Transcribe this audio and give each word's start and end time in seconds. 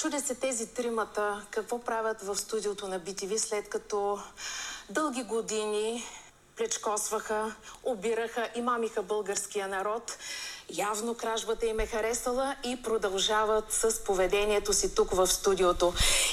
Чудя 0.00 0.20
се 0.20 0.34
тези 0.34 0.66
тримата 0.66 1.46
какво 1.50 1.78
правят 1.78 2.22
в 2.22 2.36
студиото 2.36 2.88
на 2.88 3.00
BTV, 3.00 3.36
след 3.36 3.68
като 3.68 4.18
дълги 4.90 5.22
години 5.22 6.04
плечкосваха, 6.56 7.54
обираха 7.82 8.48
и 8.54 8.62
мамиха 8.62 9.02
българския 9.02 9.68
народ. 9.68 10.18
Явно 10.70 11.14
кражбата 11.14 11.66
им 11.66 11.80
е 11.80 11.86
харесала 11.86 12.56
и 12.64 12.82
продължават 12.82 13.72
с 13.72 14.04
поведението 14.04 14.72
си 14.72 14.94
тук 14.94 15.10
в 15.10 15.26
студиото. 15.26 15.92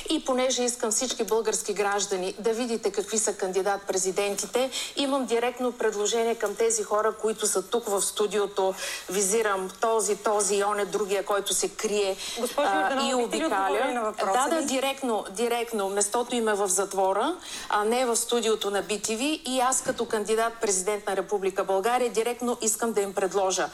И 0.09 0.25
понеже 0.25 0.63
искам 0.63 0.91
всички 0.91 1.23
български 1.23 1.73
граждани 1.73 2.35
да 2.39 2.53
видите 2.53 2.91
какви 2.91 3.17
са 3.17 3.33
кандидат-президентите, 3.33 4.69
имам 4.95 5.25
директно 5.25 5.71
предложение 5.71 6.35
към 6.35 6.55
тези 6.55 6.83
хора, 6.83 7.13
които 7.21 7.47
са 7.47 7.61
тук 7.61 7.87
в 7.87 8.01
студиото. 8.01 8.73
Визирам 9.09 9.69
този, 9.81 10.15
този 10.15 10.55
и 10.55 10.63
он 10.63 10.79
е 10.79 10.85
другия, 10.85 11.25
който 11.25 11.53
се 11.53 11.69
крие 11.69 12.15
Госпожо 12.39 12.69
а, 12.73 13.09
и 13.09 13.13
обикаля. 13.13 14.13
Да, 14.19 14.47
да, 14.49 14.61
директно, 14.61 15.25
директно. 15.31 15.89
Местото 15.89 16.35
им 16.35 16.47
е 16.47 16.53
в 16.53 16.67
затвора, 16.67 17.35
а 17.69 17.83
не 17.83 18.05
в 18.05 18.15
студиото 18.15 18.71
на 18.71 18.83
BTV. 18.83 19.21
И 19.45 19.59
аз 19.59 19.81
като 19.81 20.05
кандидат-президент 20.05 21.07
на 21.07 21.15
Република 21.15 21.63
България 21.63 22.09
директно 22.09 22.57
искам 22.61 22.93
да 22.93 23.01
им 23.01 23.13
предложа 23.13 23.69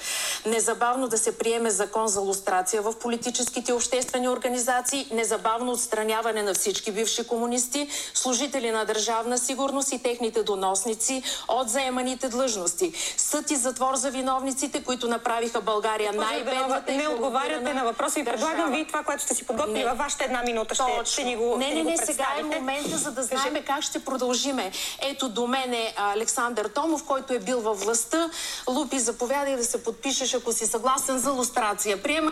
незабавно 0.45 1.07
да 1.07 1.17
се 1.17 1.37
приеме 1.37 1.69
закон 1.69 2.07
за 2.07 2.19
лустрация 2.19 2.81
в 2.81 2.93
политическите 2.99 3.71
и 3.71 3.73
обществени 3.73 4.29
организации, 4.29 5.07
незабавно 5.11 5.71
отстраняване 5.71 6.22
на 6.31 6.53
всички 6.53 6.91
бивши 6.91 7.27
комунисти, 7.27 7.87
служители 8.13 8.71
на 8.71 8.85
държавна 8.85 9.37
сигурност 9.37 9.91
и 9.91 10.03
техните 10.03 10.43
доносници 10.43 11.23
от 11.47 11.69
заеманите 11.69 12.29
длъжности. 12.29 12.93
Съд 13.17 13.51
и 13.51 13.55
затвор 13.55 13.95
за 13.95 14.11
виновниците, 14.11 14.83
които 14.83 15.07
направиха 15.07 15.61
България 15.61 16.13
най-бедната 16.13 16.91
не 16.91 17.07
отговаряте 17.07 17.73
на 17.73 17.83
въпроса 17.83 18.19
и 18.19 18.25
предлагам 18.25 18.71
ви 18.71 18.85
това, 18.87 19.03
което 19.03 19.23
сте 19.23 19.35
си 19.35 19.45
подготвили 19.45 19.83
във 19.83 19.97
вашата 19.97 20.23
една 20.23 20.43
минута. 20.43 20.75
Ще, 20.75 20.83
Точно. 20.83 21.05
ще 21.05 21.23
ни 21.23 21.35
го 21.35 21.57
не, 21.57 21.65
ще 21.65 21.75
не, 21.75 21.83
не, 21.83 21.97
сега 21.97 22.27
е 22.39 22.43
момента, 22.43 22.97
за 22.97 23.11
да 23.11 23.23
знаем 23.23 23.55
как 23.67 23.81
ще 23.81 23.99
продължиме. 23.99 24.71
Ето 25.01 25.29
до 25.29 25.47
мен 25.47 25.73
е 25.73 25.93
Александър 25.97 26.65
Томов, 26.65 27.03
който 27.03 27.33
е 27.33 27.39
бил 27.39 27.61
във 27.61 27.79
властта. 27.79 28.29
Лупи, 28.69 28.99
заповядай 28.99 29.55
да 29.55 29.63
се 29.63 29.83
подпишеш, 29.83 30.33
ако 30.33 30.51
си 30.51 30.67
съгласен 30.67 31.19
за 31.19 31.31
лустрация. 31.31 32.03
Приема 32.03 32.31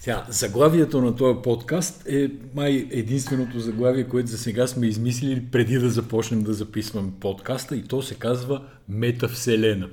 Сега, 0.00 0.24
заглавието 0.28 1.02
на 1.02 1.16
този 1.16 1.38
подкаст 1.42 2.06
е 2.08 2.30
май 2.54 2.88
единственото 2.90 3.60
заглавие, 3.60 4.04
което 4.04 4.30
за 4.30 4.38
сега 4.38 4.66
сме 4.66 4.86
измислили 4.86 5.46
преди 5.52 5.78
да 5.78 5.90
започнем 5.90 6.42
да 6.42 6.54
записваме 6.54 7.10
подкаста 7.20 7.76
и 7.76 7.82
то 7.82 8.02
се 8.02 8.14
казва 8.14 8.62
Метавселена. 8.88 9.88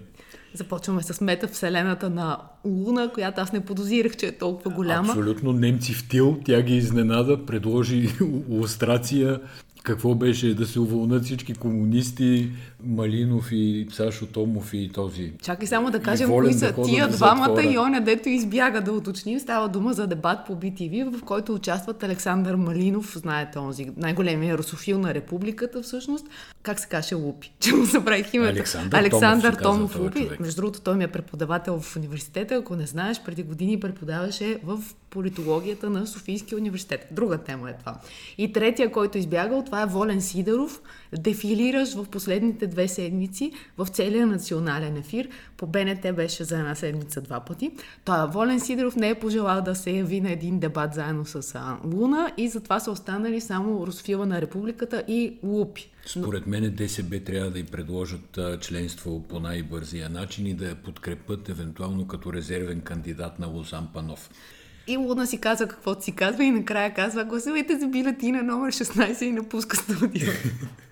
Започваме 0.53 1.03
с 1.03 1.22
метавселената 1.22 2.09
на 2.09 2.38
Луна, 2.66 3.11
която 3.13 3.41
аз 3.41 3.52
не 3.52 3.66
подозирах, 3.66 4.17
че 4.17 4.28
е 4.28 4.38
толкова 4.38 4.72
голяма. 4.72 5.09
Абсолютно 5.09 5.53
немци 5.53 5.94
в 5.94 6.08
тил, 6.09 6.39
тя 6.45 6.61
ги 6.61 6.75
изненада, 6.75 7.45
предложи 7.45 8.09
лустрация, 8.50 9.39
какво 9.88 10.16
беше 10.16 10.53
да 10.53 10.67
се 10.67 10.80
уволнат 10.80 11.25
всички 11.25 11.53
комунисти, 11.53 12.52
Малинов 12.85 13.52
и 13.52 13.88
Сашо 13.91 14.25
Томов 14.25 14.73
и 14.73 14.89
този. 14.94 15.33
Чакай 15.41 15.67
само 15.67 15.91
да 15.91 15.99
кажем 15.99 16.29
кои 16.29 16.47
да 16.47 16.59
са 16.59 16.73
хода 16.73 16.88
тия 16.88 17.07
двамата 17.07 17.63
и 17.63 17.77
оня, 17.77 18.02
дето 18.02 18.29
избяга 18.29 18.81
да 18.81 18.91
уточним. 18.91 19.39
Става 19.39 19.69
дума 19.69 19.94
за 19.94 20.07
дебат 20.07 20.39
по 20.47 20.55
BTV, 20.55 21.17
в 21.17 21.23
който 21.23 21.53
участват 21.53 22.03
Александър 22.03 22.55
Малинов, 22.55 23.17
знаете, 23.17 23.59
онзи 23.59 23.88
най-големия 23.97 24.57
русофил 24.57 24.99
на 24.99 25.13
републиката 25.13 25.81
всъщност. 25.81 26.25
Как 26.63 26.79
се 26.79 26.88
каже 26.88 27.16
Лупи? 27.16 27.53
Че 27.59 27.75
му 27.75 27.85
забравих 27.85 28.33
името. 28.33 28.51
Александър 28.51 28.97
Александър 28.99 29.53
Томов 29.53 29.91
Томов 29.91 29.99
Лупи. 29.99 30.23
човек. 30.23 30.39
Между 30.39 30.61
другото, 30.61 30.81
той 30.81 30.95
ми 30.95 31.03
е 31.03 31.07
преподавател 31.07 31.79
в 31.79 31.95
университета. 31.95 32.55
Ако 32.55 32.75
не 32.75 32.85
знаеш, 32.85 33.22
преди 33.25 33.44
години 33.44 33.79
преподаваше 33.79 34.59
в 34.63 34.79
политологията 35.17 35.89
на 35.89 36.07
Софийския 36.07 36.57
университет. 36.57 37.07
Друга 37.11 37.37
тема 37.37 37.69
е 37.69 37.77
това. 37.77 37.99
И 38.37 38.53
третия, 38.53 38.91
който 38.91 39.17
избягал, 39.17 39.63
това 39.65 39.81
е 39.81 39.85
Волен 39.85 40.21
Сидеров. 40.21 40.81
Дефилираш 41.17 41.95
в 41.95 42.05
последните 42.05 42.67
две 42.67 42.87
седмици 42.87 43.51
в 43.77 43.88
целия 43.88 44.27
национален 44.27 44.97
ефир. 44.97 45.29
По 45.57 45.67
БНТ 45.67 46.16
беше 46.16 46.44
за 46.44 46.59
една 46.59 46.75
седмица 46.75 47.22
два 47.22 47.39
пъти. 47.39 47.72
Той 48.06 48.27
Волен 48.27 48.59
Сидеров 48.59 48.95
не 48.95 49.09
е 49.09 49.19
пожелал 49.19 49.61
да 49.61 49.75
се 49.75 49.91
яви 49.91 50.22
на 50.22 50.31
един 50.31 50.59
дебат 50.59 50.94
заедно 50.94 51.25
с 51.25 51.61
Луна 51.83 52.31
и 52.38 52.50
затова 52.50 52.79
са 52.79 52.91
останали 52.91 53.41
само 53.41 53.88
Русфила 53.88 54.25
на 54.25 54.41
републиката 54.41 55.03
и 55.07 55.38
Лупи. 55.44 55.91
Според 56.06 56.47
мен 56.47 56.75
ДСБ 56.75 57.19
трябва 57.19 57.51
да 57.51 57.59
й 57.59 57.63
предложат 57.63 58.39
членство 58.61 59.23
по 59.23 59.39
най-бързия 59.39 60.09
начин 60.09 60.47
и 60.47 60.53
да 60.53 60.69
я 60.69 60.75
подкрепят 60.75 61.50
евентуално 61.50 62.07
като 62.07 62.33
резервен 62.33 62.81
кандидат 62.81 63.39
на 63.39 63.47
Лозан 63.47 63.88
Панов. 63.94 64.29
И 64.88 64.98
Луна 64.98 65.28
си 65.28 65.38
казва 65.38 65.68
каквото 65.68 66.03
си 66.03 66.12
казва 66.12 66.44
и 66.44 66.52
накрая 66.52 66.94
казва 66.94 67.24
гласувайте 67.24 67.78
за 67.80 67.88
бюлетина 67.88 68.44
номер 68.44 68.72
16 68.72 69.24
и 69.24 69.31
напуска 69.31 69.78
студио. 69.78 70.28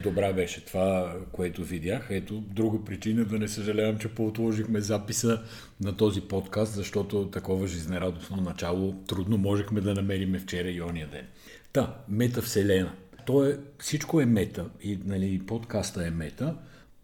Добра 0.04 0.34
беше 0.34 0.66
това, 0.66 1.16
което 1.32 1.64
видях. 1.64 2.08
Ето, 2.10 2.34
друга 2.34 2.86
причина 2.86 3.26
да 3.26 3.40
не 3.40 3.48
съжалявам, 3.48 3.98
че 3.98 4.08
поотложихме 4.08 4.82
записа 4.82 5.42
на 5.82 5.98
този 5.98 6.22
подкаст, 6.22 6.74
защото 6.74 7.30
такова 7.30 7.68
жизнерадостно 7.68 8.38
начало 8.38 8.94
трудно 9.08 9.38
можехме 9.38 9.82
да 9.82 9.94
намериме 9.94 10.40
вчера 10.40 10.70
и 10.70 10.82
ония 10.82 11.08
ден. 11.08 11.26
Та, 11.74 11.96
метавселена. 12.10 12.92
То 13.26 13.46
е, 13.46 13.58
всичко 13.80 14.22
е 14.22 14.26
мета 14.26 14.66
и 14.84 15.00
нали, 15.06 15.42
подкаста 15.48 16.08
е 16.08 16.12
мета. 16.12 16.56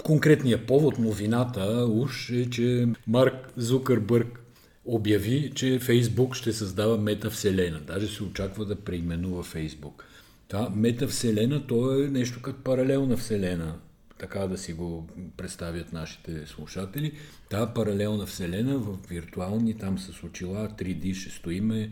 Конкретният 0.03 0.67
повод, 0.67 0.99
новината 0.99 1.87
уж 1.91 2.29
е, 2.29 2.49
че 2.49 2.87
Марк 3.07 3.53
Зукърбърг 3.57 4.40
обяви, 4.85 5.51
че 5.55 5.79
Фейсбук 5.79 6.35
ще 6.35 6.53
създава 6.53 6.97
метавселена. 6.97 7.79
Даже 7.79 8.07
се 8.07 8.23
очаква 8.23 8.65
да 8.65 8.75
преименува 8.75 9.43
Фейсбук. 9.43 10.05
Та 10.47 10.69
метавселена, 10.69 11.67
то 11.67 12.03
е 12.03 12.07
нещо 12.07 12.41
като 12.41 12.63
паралелна 12.63 13.17
вселена, 13.17 13.75
така 14.19 14.39
да 14.39 14.57
си 14.57 14.73
го 14.73 15.07
представят 15.37 15.93
нашите 15.93 16.47
слушатели. 16.47 17.11
Та 17.49 17.73
паралелна 17.73 18.25
вселена 18.25 18.77
в 18.77 18.97
виртуални, 19.09 19.77
там 19.77 19.99
с 19.99 20.23
очила, 20.23 20.69
3D 20.69 21.13
ще 21.13 21.29
стоиме, 21.29 21.91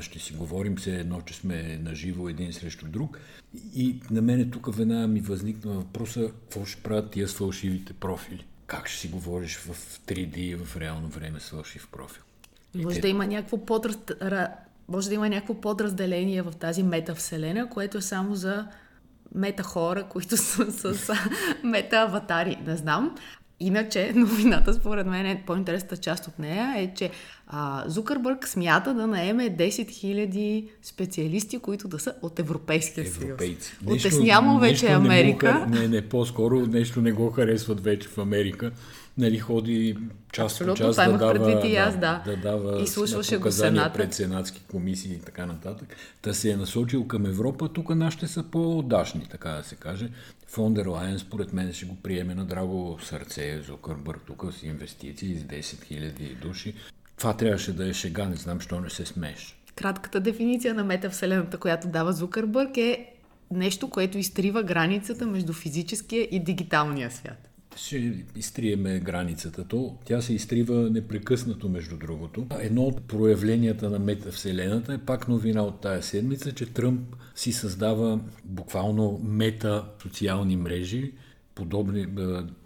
ще 0.00 0.18
си 0.18 0.32
говорим 0.32 0.78
се 0.78 0.96
едно, 0.96 1.20
че 1.20 1.34
сме 1.34 1.78
наживо 1.82 2.28
един 2.28 2.52
срещу 2.52 2.86
друг. 2.86 3.20
И 3.74 4.00
на 4.10 4.22
мене 4.22 4.50
тук 4.50 4.76
веднага 4.76 5.06
ми 5.08 5.20
възникна 5.20 5.72
въпроса, 5.72 6.30
какво 6.40 6.64
ще 6.64 6.82
правят 6.82 7.10
тия 7.10 7.28
с 7.28 7.34
фалшивите 7.34 7.92
профили? 7.92 8.44
Как 8.74 8.88
ще 8.88 9.00
си 9.00 9.08
говориш 9.08 9.56
в 9.56 9.98
3D 10.06 10.36
и 10.36 10.54
в 10.54 10.76
реално 10.76 11.08
време 11.08 11.40
с 11.40 11.50
фалшив 11.50 11.88
профил? 11.92 12.22
Може 12.74 13.00
да 13.00 13.08
има 13.08 13.26
някакво 13.26 13.58
подраз... 13.58 13.96
ра- 13.96 14.52
може 14.88 15.08
да 15.08 15.14
има 15.14 15.28
някакво 15.28 15.54
подразделение 15.54 16.42
в 16.42 16.52
тази 16.52 16.82
метавселена, 16.82 17.70
което 17.70 17.98
е 17.98 18.02
само 18.02 18.34
за 18.34 18.66
мета 19.34 19.62
хора, 19.62 20.04
които 20.08 20.36
са 20.36 20.94
с 20.94 21.12
мета 21.62 21.96
аватари. 21.96 22.56
Не 22.66 22.76
знам. 22.76 23.16
Иначе, 23.60 24.12
новината, 24.16 24.74
според 24.74 25.06
мен, 25.06 25.26
е 25.26 25.42
по-интересната 25.46 25.96
част 25.96 26.26
от 26.26 26.38
нея 26.38 26.74
е, 26.76 26.94
че 26.94 27.10
а, 27.46 27.84
Зукърбърг 27.86 28.48
смята 28.48 28.94
да 28.94 29.06
наеме 29.06 29.44
10 29.46 29.68
000 29.68 30.68
специалисти, 30.82 31.58
които 31.58 31.88
да 31.88 31.98
са 31.98 32.14
от 32.22 32.38
Европейския 32.38 33.04
съюз. 33.04 33.22
европейци. 33.22 33.72
Отеснямо 33.86 34.58
вече 34.58 34.72
нещо 34.84 34.86
не 34.88 34.94
Америка. 34.94 35.46
хар- 35.46 35.66
Не, 35.70 35.88
не, 35.88 36.02
по-скоро 36.02 36.60
нещо 36.60 37.00
не 37.00 37.12
го 37.12 37.30
харесват 37.30 37.80
вече 37.80 38.08
в 38.08 38.18
Америка. 38.18 38.70
Нали, 39.18 39.38
ходи 39.38 39.96
част 40.32 40.58
по 40.58 40.64
Абсолютно, 40.64 40.86
част 40.86 40.98
това 40.98 41.12
да 41.12 41.18
дава, 41.18 41.32
предвид 41.32 41.72
и 41.72 41.76
аз, 41.76 41.98
да. 41.98 42.22
да 42.24 42.36
дава 42.36 42.82
Изслушваше 42.82 43.34
на 43.34 43.40
го 43.40 43.52
Сената. 43.52 43.98
пред 43.98 44.14
сенатски 44.14 44.62
комисии 44.70 45.12
и 45.12 45.18
така 45.18 45.46
нататък. 45.46 45.96
Та 46.22 46.34
се 46.34 46.50
е 46.50 46.56
насочил 46.56 47.06
към 47.06 47.26
Европа, 47.26 47.68
тук 47.68 47.94
нашите 47.94 48.26
са 48.26 48.42
по-дашни, 48.42 49.26
така 49.30 49.50
да 49.50 49.62
се 49.62 49.76
каже. 49.76 50.08
Фондер 50.48 50.86
Лайен, 50.86 51.18
според 51.18 51.52
мен, 51.52 51.72
ще 51.72 51.86
го 51.86 51.96
приеме 52.02 52.34
на 52.34 52.44
драго 52.44 52.98
сърце, 53.02 53.60
Зукърбърг, 53.66 54.20
тук 54.26 54.44
с 54.52 54.62
инвестиции 54.62 55.36
с 55.36 55.42
10 55.42 55.60
000 55.60 56.34
души. 56.42 56.74
Това 57.18 57.36
трябваше 57.36 57.72
да 57.72 57.88
е 57.88 57.92
шега, 57.92 58.28
не 58.28 58.36
знам, 58.36 58.60
що 58.60 58.80
не 58.80 58.90
се 58.90 59.06
смееш. 59.06 59.56
Кратката 59.76 60.20
дефиниция 60.20 60.74
на 60.74 60.84
метавселената, 60.84 61.58
която 61.58 61.88
дава 61.88 62.12
Зукърбърг 62.12 62.76
е 62.76 63.10
нещо, 63.50 63.90
което 63.90 64.18
изтрива 64.18 64.62
границата 64.62 65.26
между 65.26 65.52
физическия 65.52 66.28
и 66.30 66.44
дигиталния 66.44 67.10
свят. 67.10 67.53
Ще 67.76 68.24
изтриеме 68.36 69.00
границата. 69.00 69.68
То, 69.68 69.96
тя 70.04 70.20
се 70.20 70.34
изтрива 70.34 70.90
непрекъснато, 70.90 71.68
между 71.68 71.96
другото. 71.96 72.46
Едно 72.60 72.82
от 72.82 73.08
проявленията 73.08 73.90
на 73.90 73.98
метавселената 73.98 74.94
е 74.94 74.98
пак 74.98 75.28
новина 75.28 75.62
от 75.62 75.80
тая 75.80 76.02
седмица, 76.02 76.52
че 76.52 76.66
Тръмп 76.66 77.16
си 77.34 77.52
създава 77.52 78.20
буквално 78.44 79.20
мета 79.24 79.84
социални 80.02 80.56
мрежи, 80.56 81.12
подобни, 81.54 82.00
е, 82.00 82.06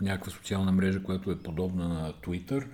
някаква 0.02 0.32
социална 0.32 0.72
мрежа, 0.72 1.02
която 1.02 1.30
е 1.30 1.38
подобна 1.38 1.88
на 1.88 2.12
Twitter, 2.12 2.64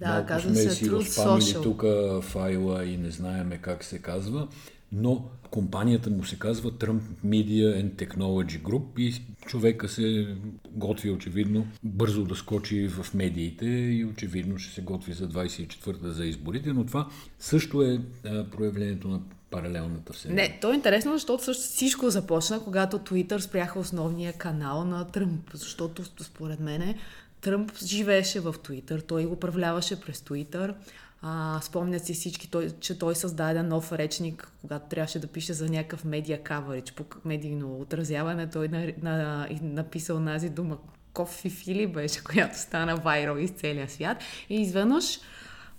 Да, 0.00 0.08
Малко 0.08 0.26
казва 0.28 0.50
сме 0.50 0.62
се 0.62 0.70
си 0.70 0.90
Truth 0.90 1.26
Social. 1.26 1.62
тук 1.62 1.84
файла 2.24 2.84
и 2.84 2.96
не 2.96 3.10
знаеме 3.10 3.58
как 3.58 3.84
се 3.84 3.98
казва, 3.98 4.48
но 4.92 5.24
компанията 5.50 6.10
му 6.10 6.24
се 6.24 6.38
казва 6.38 6.70
Trump 6.70 7.00
Media 7.26 7.82
and 7.82 7.92
Technology 7.92 8.62
Group 8.62 9.00
и 9.00 9.22
човека 9.46 9.88
се 9.88 10.36
готви 10.70 11.10
очевидно 11.10 11.66
бързо 11.82 12.24
да 12.24 12.34
скочи 12.34 12.88
в 12.88 13.14
медиите 13.14 13.66
и 13.66 14.04
очевидно 14.04 14.58
ще 14.58 14.74
се 14.74 14.82
готви 14.82 15.12
за 15.12 15.28
24-та 15.28 16.10
за 16.10 16.26
изборите, 16.26 16.72
но 16.72 16.86
това 16.86 17.08
също 17.38 17.82
е 17.82 18.00
проявлението 18.50 19.08
на 19.08 19.20
паралелната 19.50 20.12
вселена. 20.12 20.42
Не, 20.42 20.58
то 20.60 20.72
е 20.72 20.74
интересно, 20.74 21.12
защото 21.12 21.44
също 21.44 21.62
всичко 21.62 22.10
започна, 22.10 22.64
когато 22.64 22.98
Twitter 22.98 23.38
спряха 23.38 23.78
основния 23.78 24.32
канал 24.32 24.84
на 24.84 25.06
Тръмп, 25.10 25.50
защото 25.54 26.04
според 26.24 26.60
мен 26.60 26.94
Тръмп 27.40 27.78
живееше 27.84 28.40
в 28.40 28.52
Twitter, 28.52 29.06
той 29.06 29.26
го 29.26 29.32
управляваше 29.32 30.00
през 30.00 30.20
Twitter. 30.20 30.74
А, 31.22 31.60
спомнят 31.62 32.04
си 32.04 32.14
всички, 32.14 32.50
той, 32.50 32.70
че 32.80 32.98
той 32.98 33.14
създаде 33.14 33.62
нов 33.62 33.92
речник, 33.92 34.52
когато 34.60 34.88
трябваше 34.88 35.18
да 35.18 35.26
пише 35.26 35.52
за 35.52 35.68
някакъв 35.68 36.04
медиа 36.04 36.42
каверидж, 36.42 36.92
по 36.92 37.04
медийно 37.24 37.80
отразяване. 37.80 38.50
Той 38.50 38.68
на, 38.68 38.92
на, 39.02 39.48
написал 39.62 40.20
нази 40.20 40.48
дума 40.48 40.78
Кофи 41.12 41.50
Фили 41.50 41.86
беше, 41.86 42.24
която 42.30 42.58
стана 42.58 42.96
вайрал 42.96 43.36
из 43.36 43.50
целия 43.50 43.88
свят. 43.88 44.18
И 44.48 44.62
изведнъж 44.62 45.20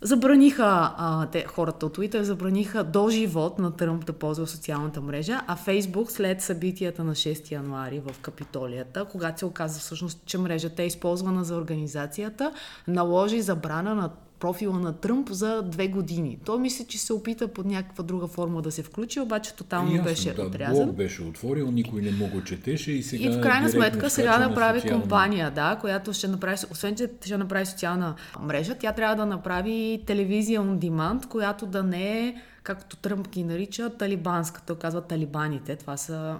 Забраниха 0.01 0.93
а, 0.97 1.25
те, 1.25 1.45
хората 1.47 1.85
от 1.85 1.97
Twitter, 1.97 2.21
забраниха 2.21 2.83
до 2.83 3.09
живот 3.09 3.59
на 3.59 3.75
Тръмп 3.75 4.05
да 4.05 4.13
ползва 4.13 4.47
социалната 4.47 5.01
мрежа, 5.01 5.41
а 5.47 5.55
Фейсбук 5.55 6.11
след 6.11 6.41
събитията 6.41 7.03
на 7.03 7.15
6 7.15 7.51
януари 7.51 7.99
в 7.99 8.19
Капитолията, 8.21 9.05
когато 9.05 9.39
се 9.39 9.45
оказа 9.45 9.79
всъщност, 9.79 10.25
че 10.25 10.37
мрежата 10.37 10.83
е 10.83 10.85
използвана 10.85 11.43
за 11.43 11.55
организацията, 11.55 12.53
наложи 12.87 13.41
забрана 13.41 13.95
на 13.95 14.09
профила 14.39 14.79
на 14.79 14.93
Тръмп 14.93 15.29
за 15.29 15.61
две 15.61 15.87
години. 15.87 16.37
Той 16.45 16.59
мисля, 16.59 16.85
че 16.85 16.97
се 16.97 17.13
опита 17.13 17.47
под 17.47 17.65
някаква 17.65 18.03
друга 18.03 18.27
форма 18.27 18.61
да 18.61 18.71
се 18.71 18.83
включи, 18.83 19.19
обаче 19.19 19.55
тотално 19.55 19.91
Ясно, 19.91 20.03
беше 20.03 20.33
да, 20.33 20.41
отрязан. 20.43 20.85
блог 20.85 20.95
беше 20.95 21.21
отворил, 21.21 21.71
никой 21.71 22.01
не 22.01 22.11
му 22.11 22.27
го 22.27 22.43
четеше 22.43 22.91
и 22.91 23.03
сега 23.03 23.23
И 23.23 23.29
в 23.29 23.41
крайна 23.41 23.69
сметка 23.69 24.09
сега 24.09 24.37
на 24.39 24.49
направи 24.49 24.79
социални- 24.79 25.01
компания, 25.01 25.51
да, 25.51 25.77
която 25.81 26.13
ще 26.13 26.27
направи, 26.27 26.57
освен 26.71 26.95
че 26.95 27.09
ще 27.25 27.37
направи 27.37 27.65
социална 27.65 28.15
мрежа, 28.41 28.75
тя 28.75 28.91
трябва 28.93 29.15
да 29.15 29.25
направи 29.25 30.03
телевизия 30.05 30.61
on 30.61 30.77
demand, 30.79 31.27
която 31.27 31.65
да 31.65 31.83
не 31.83 32.27
е, 32.27 32.35
както 32.63 32.95
Тръмп 32.97 33.29
ги 33.29 33.43
нарича, 33.43 33.89
талибанска. 33.89 34.61
Той 34.67 34.75
казва 34.75 35.01
талибаните. 35.01 35.75
Това 35.75 35.97
са 35.97 36.35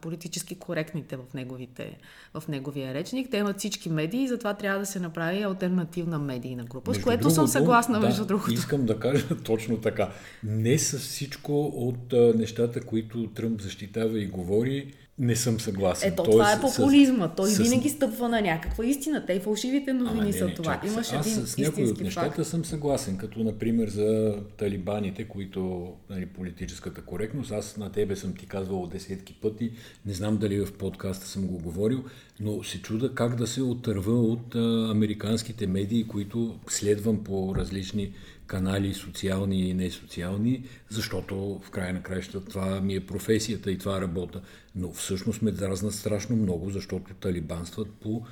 политически 0.00 0.54
коректните 0.54 1.16
в, 1.16 1.34
неговите, 1.34 1.98
в 2.34 2.48
неговия 2.48 2.94
речник. 2.94 3.30
Те 3.30 3.36
имат 3.36 3.58
всички 3.58 3.90
медии 3.90 4.22
и 4.22 4.28
затова 4.28 4.54
трябва 4.54 4.80
да 4.80 4.86
се 4.86 5.00
направи 5.00 5.42
альтернативна 5.42 6.18
медийна 6.18 6.64
група, 6.64 6.94
с 6.94 6.96
Между 6.96 7.04
което 7.04 7.30
съм 7.30 7.34
другото, 7.34 7.52
съгласна, 7.52 8.00
да, 8.00 8.06
между 8.06 8.24
другото. 8.24 8.52
Искам 8.52 8.86
да 8.86 9.00
кажа 9.00 9.36
точно 9.44 9.76
така. 9.76 10.10
Не 10.44 10.78
с 10.78 10.98
всичко 10.98 11.66
от 11.66 12.12
а, 12.12 12.32
нещата, 12.36 12.80
които 12.80 13.26
Тръмп 13.26 13.60
защитава 13.60 14.18
и 14.18 14.26
говори, 14.26 14.94
не 15.18 15.36
съм 15.36 15.60
съгласен. 15.60 16.12
Ето, 16.12 16.22
това 16.22 16.52
е 16.52 16.60
популизма. 16.60 17.28
Той 17.28 17.50
с- 17.50 17.58
винаги 17.58 17.88
стъпва 17.88 18.28
на 18.28 18.40
някаква 18.42 18.84
истина. 18.84 19.26
Те 19.26 19.32
и 19.32 19.40
фалшивите 19.40 19.92
новини 19.92 20.20
Ама 20.20 20.32
са 20.32 20.44
не, 20.44 20.54
това. 20.54 20.80
Имаш 20.86 21.12
Аз 21.12 21.26
един 21.26 21.46
с 21.46 21.58
някои 21.58 21.84
от 21.84 22.00
нещата 22.00 22.30
факт. 22.30 22.46
съм 22.46 22.64
съгласен, 22.64 23.16
като 23.16 23.38
например 23.38 23.88
за 23.88 24.36
талибаните, 24.56 25.24
които 25.24 25.88
нали, 26.10 26.26
политическата 26.26 27.00
коректност. 27.02 27.52
Аз 27.52 27.76
на 27.76 27.92
тебе 27.92 28.16
съм 28.16 28.34
ти 28.34 28.46
казвал 28.46 28.86
десетки 28.86 29.34
пъти, 29.34 29.70
не 30.06 30.12
знам 30.12 30.36
дали 30.36 30.60
в 30.60 30.72
подкаста 30.72 31.26
съм 31.26 31.46
го 31.46 31.58
говорил, 31.58 32.04
но 32.40 32.62
се 32.64 32.82
чуда 32.82 33.14
как 33.14 33.34
да 33.36 33.46
се 33.46 33.62
отърва 33.62 34.20
от 34.22 34.54
а, 34.54 34.88
американските 34.90 35.66
медии, 35.66 36.04
които 36.04 36.58
следвам 36.68 37.24
по 37.24 37.54
различни 37.54 38.12
канали, 38.48 38.94
социални 38.94 39.68
и 39.68 39.74
несоциални, 39.74 40.64
защото 40.88 41.60
в 41.64 41.70
края 41.70 41.94
на 41.94 42.02
краища 42.02 42.44
това 42.44 42.80
ми 42.80 42.94
е 42.94 43.06
професията 43.06 43.70
и 43.70 43.78
това 43.78 44.00
работа. 44.00 44.40
Но 44.74 44.92
всъщност 44.92 45.42
ме 45.42 45.50
дразнат 45.50 45.94
страшно 45.94 46.36
много, 46.36 46.70
защото 46.70 47.14
талибанстват 47.14 47.88
по 47.90 48.22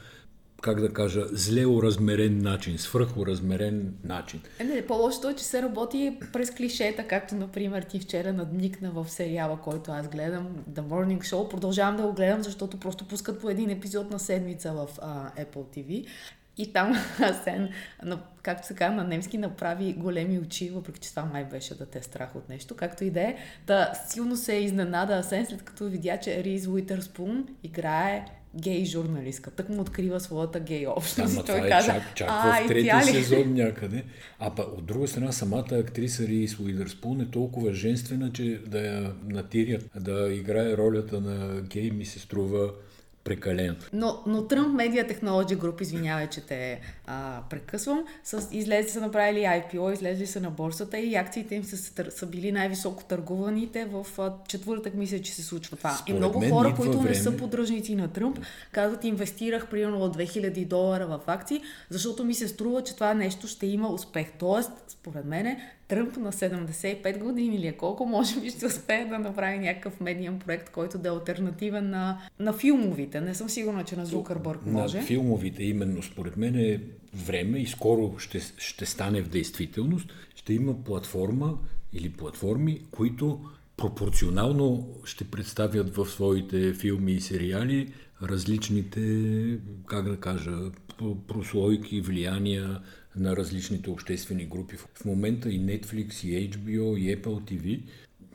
как 0.63 0.81
да 0.81 0.93
кажа, 0.93 1.25
зле 1.33 1.67
уразмерен 1.67 2.43
начин, 2.43 2.79
свръхуразмерен 2.79 3.95
начин. 4.05 4.41
Не, 4.65 4.87
по-лошото 4.87 5.29
е, 5.29 5.35
че 5.35 5.45
се 5.45 5.63
работи 5.63 6.19
през 6.33 6.51
клишета, 6.51 7.09
както, 7.09 7.35
например, 7.35 7.83
ти 7.83 8.01
вчера 8.01 8.33
надникна 8.33 8.91
в 8.91 9.09
сериала, 9.09 9.59
който 9.65 9.93
аз 9.93 10.09
гледам, 10.09 10.49
The 10.71 10.81
Morning 10.81 11.19
Show. 11.19 11.49
Продължавам 11.49 11.97
да 11.97 12.03
го 12.03 12.13
гледам, 12.13 12.43
защото 12.43 12.81
просто 12.81 13.09
пускат 13.09 13.41
по 13.41 13.51
един 13.51 13.71
епизод 13.71 14.11
на 14.11 14.19
седмица 14.19 14.73
в 14.73 14.89
а, 15.03 15.31
Apple 15.45 15.77
TV. 15.77 16.07
И 16.59 16.73
там 16.73 16.93
Асен, 17.21 17.69
както 18.43 18.67
се 18.67 18.75
казва 18.75 18.97
на 18.97 19.05
немски, 19.05 19.39
направи 19.39 19.93
големи 19.93 20.39
очи, 20.39 20.71
въпреки 20.71 21.01
че 21.01 21.11
това 21.11 21.25
май 21.25 21.45
беше 21.45 21.75
да 21.75 21.87
те 21.87 21.99
е 21.99 22.03
страх 22.03 22.37
от 22.37 22.49
нещо. 22.49 22.77
Както 22.77 23.05
и 23.05 23.11
да 23.11 23.21
е, 23.21 23.37
да 23.67 23.93
силно 24.09 24.37
се 24.37 24.55
изненада 24.55 25.17
Асен, 25.17 25.47
след 25.47 25.63
като 25.63 25.85
видя, 25.85 26.17
че 26.17 26.45
Риз 26.45 26.67
Уитърспун 26.67 27.49
играе 27.63 28.25
гей 28.61 28.85
журналистка. 28.85 29.51
Тък 29.51 29.69
му 29.69 29.81
открива 29.81 30.21
своята 30.21 30.61
гей 30.61 30.87
общност. 30.87 31.35
И 31.35 31.37
той 31.37 31.57
това 31.57 31.69
каза, 31.69 31.93
е 31.93 31.95
чак, 31.95 32.15
чак 32.15 32.29
а, 32.31 32.61
в 32.61 32.65
и 32.65 32.69
трети 32.69 32.87
тя 32.87 32.99
ли? 32.99 33.05
сезон 33.05 33.53
някъде. 33.55 34.05
А 34.39 34.55
па, 34.55 34.63
от 34.63 34.87
друга 34.87 35.09
страна, 35.09 35.33
самата 35.33 35.67
актриса 35.73 36.27
Рис 36.27 36.59
Уидърспун 36.59 37.21
е 37.21 37.31
толкова 37.31 37.73
женствена, 37.73 38.33
че 38.33 38.61
да 38.67 38.87
я 38.87 39.13
натирят, 39.29 39.91
да 40.01 40.35
играе 40.35 40.77
ролята 40.77 41.21
на 41.21 41.61
гей 41.61 41.91
ми 41.91 42.05
се 42.05 42.19
струва 42.19 42.71
прекалено. 43.27 43.75
Но, 43.93 44.23
но 44.27 44.43
Trump 44.43 44.69
Media 44.69 45.13
Technology 45.13 45.57
Group, 45.57 45.83
извинявай, 45.83 46.27
че 46.27 46.41
те 46.41 46.81
а, 47.07 47.41
прекъсвам, 47.51 48.05
с, 48.25 48.49
излезли 48.53 48.91
са 48.91 49.01
направили 49.01 49.39
IPO, 49.39 49.93
излезли 49.93 50.27
са 50.27 50.41
на 50.41 50.51
борсата 50.51 50.99
и 50.99 51.15
акциите 51.15 51.55
им 51.55 51.65
са, 51.65 51.77
са, 51.77 52.11
са 52.11 52.27
били 52.27 52.53
най-високо 52.53 53.05
търгуваните 53.05 53.85
в 53.85 54.07
а, 54.19 54.33
четвъртък, 54.49 54.95
мисля, 54.95 55.19
че 55.19 55.35
се 55.35 55.43
случва 55.43 55.77
това. 55.77 55.95
Според 55.95 56.17
и 56.17 56.19
много 56.19 56.41
мен 56.41 56.51
хора, 56.51 56.75
които 56.77 57.03
не 57.03 57.15
са 57.15 57.31
време. 57.31 57.37
поддръжници 57.37 57.95
на 57.95 58.09
Тръмп, 58.09 58.39
казват, 58.73 59.05
инвестирах 59.05 59.71
примерно 59.71 59.99
от 59.99 60.17
2000 60.17 60.67
долара 60.67 61.07
в 61.07 61.21
акции, 61.27 61.63
защото 61.91 62.25
ми 62.25 62.35
се 62.35 62.49
струва, 62.49 62.83
че 62.83 62.95
това 62.95 63.15
нещо 63.15 63.47
ще 63.47 63.67
има 63.67 63.89
успех. 63.89 64.27
Тоест, 64.39 64.71
според 64.89 65.25
мен, 65.25 65.57
Тръмп 65.89 66.17
на 66.17 66.33
75 66.33 67.19
години 67.19 67.57
или 67.57 67.67
е 67.67 67.73
колко 67.73 68.07
може 68.07 68.41
би 68.41 68.51
ще 68.51 68.67
успее 68.67 69.05
да 69.05 69.19
направи 69.19 69.59
някакъв 69.59 70.01
медиен 70.01 70.39
проект, 70.39 70.71
който 70.71 70.99
да 70.99 71.09
е 71.09 71.13
альтернативен 71.13 71.91
на, 71.91 72.21
на 72.41 72.53
филмовите. 72.53 73.21
Не 73.21 73.35
съм 73.35 73.49
сигурна, 73.49 73.85
че 73.85 73.97
на 73.97 74.07
Зукърбърг 74.07 74.67
може. 74.67 74.99
На 74.99 75.05
филмовите 75.05 75.65
именно 75.65 76.03
според 76.03 76.37
мен 76.37 76.55
е 76.57 76.81
време 77.15 77.59
и 77.59 77.67
скоро 77.67 78.19
ще, 78.19 78.41
ще 78.59 78.87
стане 78.87 79.23
в 79.23 79.29
действителност, 79.29 80.13
ще 80.35 80.55
има 80.55 80.85
платформа 80.85 81.59
или 81.93 82.11
платформи, 82.11 82.81
които 82.91 83.41
пропорционално 83.77 84.89
ще 85.05 85.25
представят 85.25 85.97
в 85.97 86.07
своите 86.07 86.75
филми 86.75 87.13
и 87.13 87.21
сериали 87.21 87.93
различните, 88.23 89.01
как 89.87 90.09
да 90.09 90.17
кажа, 90.17 90.53
прослойки, 91.29 92.01
влияния 92.01 92.81
на 93.17 93.37
различните 93.37 93.91
обществени 93.91 94.47
групи. 94.47 94.77
В 94.77 95.05
момента 95.05 95.49
и 95.51 95.61
Netflix, 95.61 96.27
и 96.27 96.51
HBO, 96.51 96.99
и 96.99 97.17
Apple 97.17 97.53
TV 97.53 97.81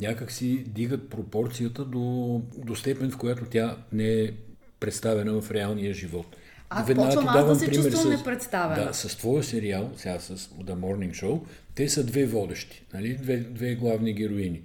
някак 0.02 0.32
си 0.32 0.64
дигат 0.68 1.10
пропорцията 1.10 1.86
до, 1.86 2.42
до 2.58 2.76
степен, 2.76 3.12
в 3.12 3.18
която 3.18 3.46
тя 3.46 3.78
не 3.92 4.14
е 4.14 4.32
представена 4.80 5.42
в 5.42 5.52
реалния 5.52 5.94
живот. 5.94 6.36
Аз 6.70 6.88
Веднага 6.88 7.10
почвам 7.10 7.28
аз 7.28 7.48
да 7.48 7.56
се 7.56 7.72
чувствам 7.72 8.02
с- 8.04 8.18
непредставена. 8.18 8.86
Да, 8.86 8.94
с 8.94 9.18
твоя 9.18 9.44
сериал, 9.44 9.92
сега 9.98 10.20
с 10.20 10.38
The 10.38 10.76
Morning 10.76 11.12
Show, 11.12 11.42
те 11.76 11.90
са 11.90 12.04
две 12.04 12.26
водещи, 12.26 12.84
нали? 12.94 13.14
две, 13.14 13.38
две 13.38 13.76
главни 13.76 14.14
героини. 14.14 14.62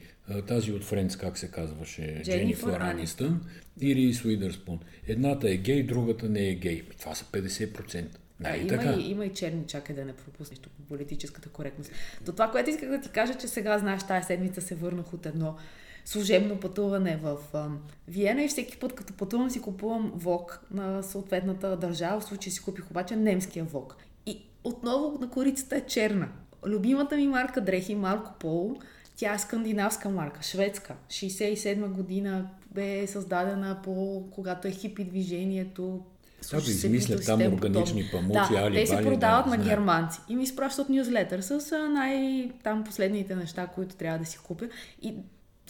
Тази 0.47 0.73
от 0.73 0.85
Френдс, 0.85 1.17
как 1.17 1.38
се 1.38 1.50
казваше? 1.50 2.21
Дженифър 2.25 2.81
Анистън 2.81 3.40
и 3.81 3.95
Рис 3.95 4.25
Уидърспун. 4.25 4.79
Едната 5.07 5.50
е 5.50 5.57
гей, 5.57 5.83
другата 5.83 6.29
не 6.29 6.49
е 6.49 6.55
гей. 6.55 6.83
Това 6.99 7.14
са 7.14 7.25
50%. 7.25 8.05
Нали 8.40 8.59
има, 8.59 8.69
така? 8.69 8.93
и, 8.93 9.11
има 9.11 9.26
и 9.26 9.35
черни, 9.35 9.66
чакай 9.66 9.97
да 9.97 10.05
не 10.05 10.12
пропуснеш 10.12 10.59
тук 10.59 10.73
по 10.73 10.83
политическата 10.83 11.49
коректност. 11.49 11.90
До 12.21 12.33
това, 12.33 12.50
което 12.50 12.71
исках 12.71 12.88
да 12.88 13.00
ти 13.00 13.09
кажа, 13.09 13.35
че 13.35 13.49
сега, 13.49 13.78
знаеш, 13.78 14.02
тази 14.02 14.26
седмица 14.26 14.61
се 14.61 14.75
върнах 14.75 15.12
от 15.12 15.26
едно 15.26 15.57
служебно 16.05 16.61
пътуване 16.61 17.16
в 17.16 17.37
ам, 17.55 17.81
Виена 18.09 18.43
и 18.43 18.49
всеки 18.49 18.76
път, 18.76 18.95
като 18.95 19.12
пътувам, 19.12 19.50
си 19.50 19.61
купувам 19.61 20.12
вок 20.14 20.61
на 20.71 21.02
съответната 21.02 21.76
държава. 21.76 22.21
В 22.21 22.25
случай 22.25 22.52
си 22.52 22.62
купих 22.62 22.90
обаче 22.90 23.16
немския 23.16 23.64
вок. 23.64 23.97
И 24.26 24.43
отново 24.64 25.19
на 25.19 25.31
корицата 25.31 25.76
е 25.76 25.87
черна. 25.87 26.28
Любимата 26.66 27.16
ми 27.16 27.28
марка 27.28 27.61
дрехи 27.61 27.95
Марко 27.95 28.33
Поло, 28.38 28.76
тя 29.16 29.35
е 29.35 29.38
скандинавска 29.38 30.09
марка, 30.09 30.43
шведска. 30.43 30.95
67 31.09 31.88
година 31.88 32.50
бе 32.71 33.07
създадена 33.07 33.81
по 33.83 34.25
когато 34.31 34.69
е 34.69 34.71
хипи 34.71 35.05
движението. 35.05 36.05
Да, 36.38 36.49
Слушай 36.49 36.75
се 36.75 36.87
измислят 36.87 37.26
там 37.26 37.40
органични 37.40 38.05
подобни. 38.11 38.35
памуци, 38.35 38.52
да, 38.52 38.59
али, 38.59 38.75
те 38.75 38.87
се 38.87 38.97
продават 38.97 39.45
да, 39.45 39.50
на 39.50 39.64
германци 39.64 40.21
и 40.28 40.37
ми 40.37 40.43
изпращат 40.43 40.88
нюзлетър 40.88 41.40
с 41.40 41.78
най- 41.90 42.50
там 42.64 42.85
последните 42.85 43.37
неща, 43.37 43.66
които 43.66 43.97
трябва 43.97 44.19
да 44.19 44.25
си 44.25 44.38
купя. 44.38 44.69
И 45.02 45.14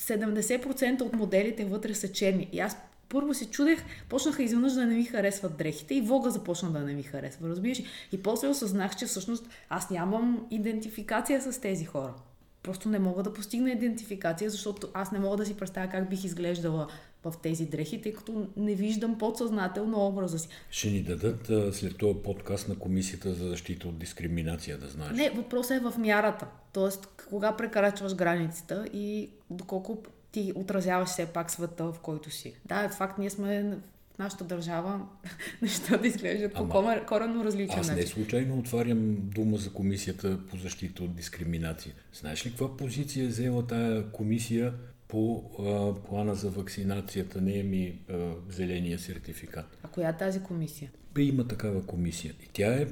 70% 0.01 1.01
от 1.03 1.13
моделите 1.13 1.65
вътре 1.65 1.95
са 1.95 2.13
черни. 2.13 2.49
И 2.53 2.61
аз 2.61 2.77
първо 3.09 3.35
се 3.35 3.51
чудех, 3.51 3.85
почнаха 4.09 4.43
изведнъж 4.43 4.73
да 4.73 4.87
не 4.87 4.95
ми 4.95 5.05
харесват 5.05 5.57
дрехите 5.57 5.95
и 5.95 6.01
Вога 6.01 6.31
започна 6.31 6.71
да 6.71 6.79
не 6.79 6.95
ми 6.95 7.03
харесва, 7.03 7.49
разбираш? 7.49 7.83
И 8.13 8.23
после 8.23 8.49
осъзнах, 8.49 8.97
че 8.97 9.07
всъщност 9.07 9.49
аз 9.69 9.91
нямам 9.91 10.47
идентификация 10.51 11.53
с 11.53 11.61
тези 11.61 11.85
хора. 11.85 12.15
Просто 12.63 12.89
не 12.89 12.99
мога 12.99 13.23
да 13.23 13.33
постигна 13.33 13.71
идентификация, 13.71 14.51
защото 14.51 14.89
аз 14.95 15.13
не 15.13 15.19
мога 15.19 15.37
да 15.37 15.47
си 15.47 15.55
представя 15.57 15.91
как 15.91 16.11
бих 16.11 16.25
изглеждала 16.25 16.87
в 17.31 17.35
тези 17.43 17.67
дрехи, 17.67 18.03
тъй 18.03 18.13
като 18.13 18.47
не 18.57 18.75
виждам 18.75 19.19
подсъзнателно 19.19 20.07
образа 20.07 20.39
си. 20.39 20.49
Ще 20.71 20.91
ни 20.91 21.03
дадат 21.03 21.51
а, 21.51 21.73
след 21.73 21.97
този 21.97 22.19
подкаст 22.19 22.69
на 22.69 22.79
Комисията 22.79 23.35
за 23.35 23.49
защита 23.49 23.89
от 23.89 23.99
дискриминация, 23.99 24.79
да 24.79 24.89
знаеш. 24.89 25.17
Не, 25.17 25.31
въпросът 25.31 25.77
е 25.77 25.91
в 25.91 25.99
мярата. 25.99 26.47
Тоест, 26.73 27.09
кога 27.29 27.57
прекрачваш 27.57 28.15
границата 28.15 28.87
и 28.93 29.31
доколко 29.51 30.03
ти 30.33 30.53
отразяваш 30.55 31.09
все 31.09 31.27
пак 31.27 31.51
света, 31.51 31.85
в 31.85 31.99
който 32.03 32.31
си. 32.31 32.55
Да, 32.65 32.85
е 32.85 32.89
факт, 32.89 33.19
ние 33.19 33.31
сме 33.31 33.77
в 34.17 34.19
нашата 34.19 34.45
държава 34.45 35.01
нещата 35.63 36.07
изглеждат 36.07 36.55
по 36.55 36.63
Ама, 36.63 37.07
коренно 37.07 37.45
различен 37.45 37.81
Аз 37.81 37.89
не 37.89 37.95
начин. 37.95 38.09
случайно 38.09 38.59
отварям 38.59 39.17
дума 39.17 39.57
за 39.57 39.71
комисията 39.71 40.39
по 40.51 40.57
защита 40.57 41.05
от 41.05 41.15
дискриминация. 41.15 41.95
Знаеш 42.15 42.47
ли 42.47 42.51
каква 42.51 42.77
позиция 42.77 43.25
е 43.25 43.29
взела 43.29 43.67
тая 43.67 44.11
комисия 44.11 44.73
по 45.09 45.51
а, 45.59 45.95
плана 46.09 46.35
за 46.35 46.51
вакцинацията? 46.51 47.41
Не 47.41 47.59
е 47.59 47.63
ми 47.63 47.99
а, 48.11 48.33
зеления 48.49 48.99
сертификат. 48.99 49.79
А 49.83 49.89
коя 49.89 50.09
е 50.09 50.17
тази 50.17 50.43
комисия? 50.43 50.91
Има 51.19 51.49
такава 51.49 51.87
комисия. 51.87 52.35
И 52.45 52.49
тя 52.53 52.75
е, 52.75 52.87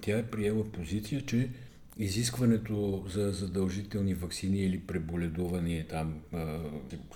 тя 0.00 0.18
е 0.18 0.26
приела 0.26 0.64
позиция, 0.64 1.26
че 1.26 1.48
изискването 1.98 3.04
за 3.08 3.32
задължителни 3.32 4.14
вакцини 4.14 4.58
или 4.58 4.80
преболедуване, 4.80 5.86
там 5.88 6.20
а, 6.32 6.58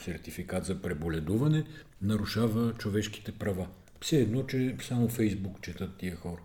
сертификат 0.00 0.64
за 0.64 0.82
преболедуване, 0.82 1.64
нарушава 2.02 2.75
човешките 2.75 3.32
права. 3.32 3.66
Все 4.00 4.16
едно, 4.20 4.42
че 4.42 4.76
само 4.82 5.08
Фейсбук 5.08 5.62
четат 5.62 5.96
тия 5.96 6.16
хора. 6.16 6.40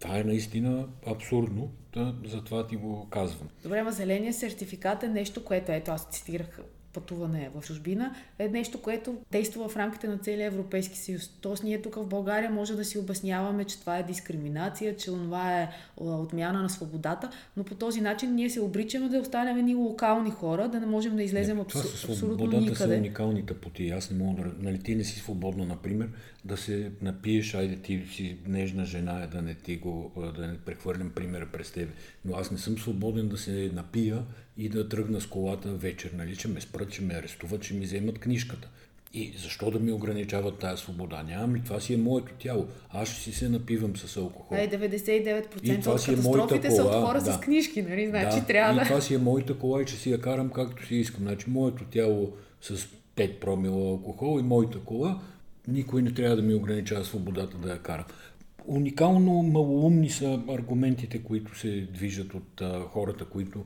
Това 0.00 0.18
е 0.18 0.24
наистина 0.24 0.88
абсурдно, 1.06 1.70
да, 1.94 2.14
затова 2.24 2.66
ти 2.66 2.76
го 2.76 3.08
казвам. 3.10 3.48
Добре, 3.62 3.82
ма 3.82 3.92
зеления 3.92 4.32
сертификат 4.32 5.02
е 5.02 5.08
нещо, 5.08 5.44
което, 5.44 5.72
ето 5.72 5.90
аз 5.90 6.08
цитирах 6.10 6.60
пътуване 6.92 7.50
в 7.54 7.66
чужбина, 7.66 8.14
е 8.38 8.48
нещо, 8.48 8.82
което 8.82 9.16
действа 9.32 9.68
в 9.68 9.76
рамките 9.76 10.08
на 10.08 10.18
целия 10.18 10.46
Европейски 10.46 10.98
съюз. 10.98 11.28
Тоест 11.40 11.64
ние 11.64 11.82
тук 11.82 11.94
в 11.94 12.06
България 12.06 12.50
може 12.50 12.76
да 12.76 12.84
си 12.84 12.98
обясняваме, 12.98 13.64
че 13.64 13.80
това 13.80 13.98
е 13.98 14.02
дискриминация, 14.02 14.96
че 14.96 15.06
това 15.06 15.60
е 15.60 15.68
отмяна 15.96 16.62
на 16.62 16.70
свободата, 16.70 17.30
но 17.56 17.64
по 17.64 17.74
този 17.74 18.00
начин 18.00 18.34
ние 18.34 18.50
се 18.50 18.60
обричаме 18.60 19.08
да 19.08 19.18
останем 19.18 19.58
едни 19.58 19.74
локални 19.74 20.30
хора, 20.30 20.68
да 20.68 20.80
не 20.80 20.86
можем 20.86 21.16
да 21.16 21.22
излезем 21.22 21.64
Това 21.64 21.80
абсу- 21.80 21.86
със 21.86 22.04
абсолютно 22.04 22.46
свободата 22.46 22.76
са 22.76 22.88
уникалните 22.88 23.54
пути. 23.54 23.90
Аз 23.90 24.10
не 24.10 24.24
мога 24.24 24.42
да... 24.42 24.52
Нали, 24.58 24.78
ти 24.78 24.94
не 24.94 25.04
си 25.04 25.18
свободна, 25.18 25.64
например, 25.66 26.08
да 26.44 26.56
се 26.56 26.92
напиеш, 27.02 27.54
айде 27.54 27.76
ти 27.76 28.06
си 28.12 28.36
нежна 28.46 28.84
жена, 28.84 29.26
да 29.26 29.42
не 29.42 29.54
ти 29.54 29.76
го, 29.76 30.12
да 30.36 30.46
не 30.46 30.58
прехвърлям 30.58 31.10
примера 31.10 31.48
през 31.52 31.70
тебе. 31.70 31.92
Но 32.28 32.36
аз 32.36 32.50
не 32.50 32.58
съм 32.58 32.78
свободен 32.78 33.28
да 33.28 33.38
се 33.38 33.70
напия 33.74 34.22
и 34.56 34.68
да 34.68 34.88
тръгна 34.88 35.20
с 35.20 35.26
колата 35.26 35.68
вечер, 35.68 36.10
нали, 36.16 36.36
че 36.36 36.48
ме 36.48 36.60
спрат, 36.60 36.90
че 36.90 37.02
ме 37.02 37.14
арестуват, 37.14 37.62
че 37.62 37.74
ми 37.74 37.84
вземат 37.84 38.18
книжката. 38.18 38.68
И 39.14 39.34
защо 39.42 39.70
да 39.70 39.78
ми 39.78 39.92
ограничават 39.92 40.58
тая 40.58 40.76
свобода? 40.76 41.22
Нямам 41.22 41.56
ли? 41.56 41.62
Това 41.64 41.80
си 41.80 41.94
е 41.94 41.96
моето 41.96 42.32
тяло. 42.38 42.66
Аз 42.90 43.08
ще 43.08 43.20
си 43.20 43.32
се 43.32 43.48
напивам 43.48 43.96
с 43.96 44.16
алкохол. 44.16 44.56
А 44.56 44.60
и 44.60 44.70
99% 44.70 45.44
И 45.62 45.80
това 45.80 45.92
от 45.92 46.00
си 46.00 46.10
е 46.10 46.14
катастрофите 46.14 46.70
са 46.70 46.82
от 46.82 46.94
хора 46.94 47.22
да. 47.22 47.32
с 47.32 47.40
книжки, 47.40 47.82
нали? 47.82 48.08
Значи 48.08 48.40
да, 48.40 48.46
трябва 48.46 48.72
и 48.72 48.78
да... 48.78 48.84
това 48.84 49.00
си 49.00 49.14
е 49.14 49.18
моята 49.18 49.58
кола 49.58 49.82
и 49.82 49.86
че 49.86 49.96
си 49.96 50.10
я 50.10 50.20
карам 50.20 50.50
както 50.50 50.86
си 50.86 50.94
искам. 50.94 51.22
Значи 51.22 51.50
моето 51.50 51.84
тяло 51.84 52.32
с 52.60 52.76
5 53.16 53.38
промила 53.38 53.90
алкохол 53.90 54.40
и 54.40 54.42
моята 54.42 54.78
кола, 54.78 55.20
никой 55.68 56.02
не 56.02 56.14
трябва 56.14 56.36
да 56.36 56.42
ми 56.42 56.54
ограничава 56.54 57.04
свободата 57.04 57.56
да 57.56 57.70
я 57.70 57.78
карам. 57.78 58.04
Уникално 58.68 59.42
малоумни 59.42 60.10
са 60.10 60.40
аргументите, 60.48 61.22
които 61.22 61.58
се 61.58 61.88
движат 61.92 62.34
от 62.34 62.60
а, 62.60 62.80
хората, 62.80 63.24
които 63.24 63.64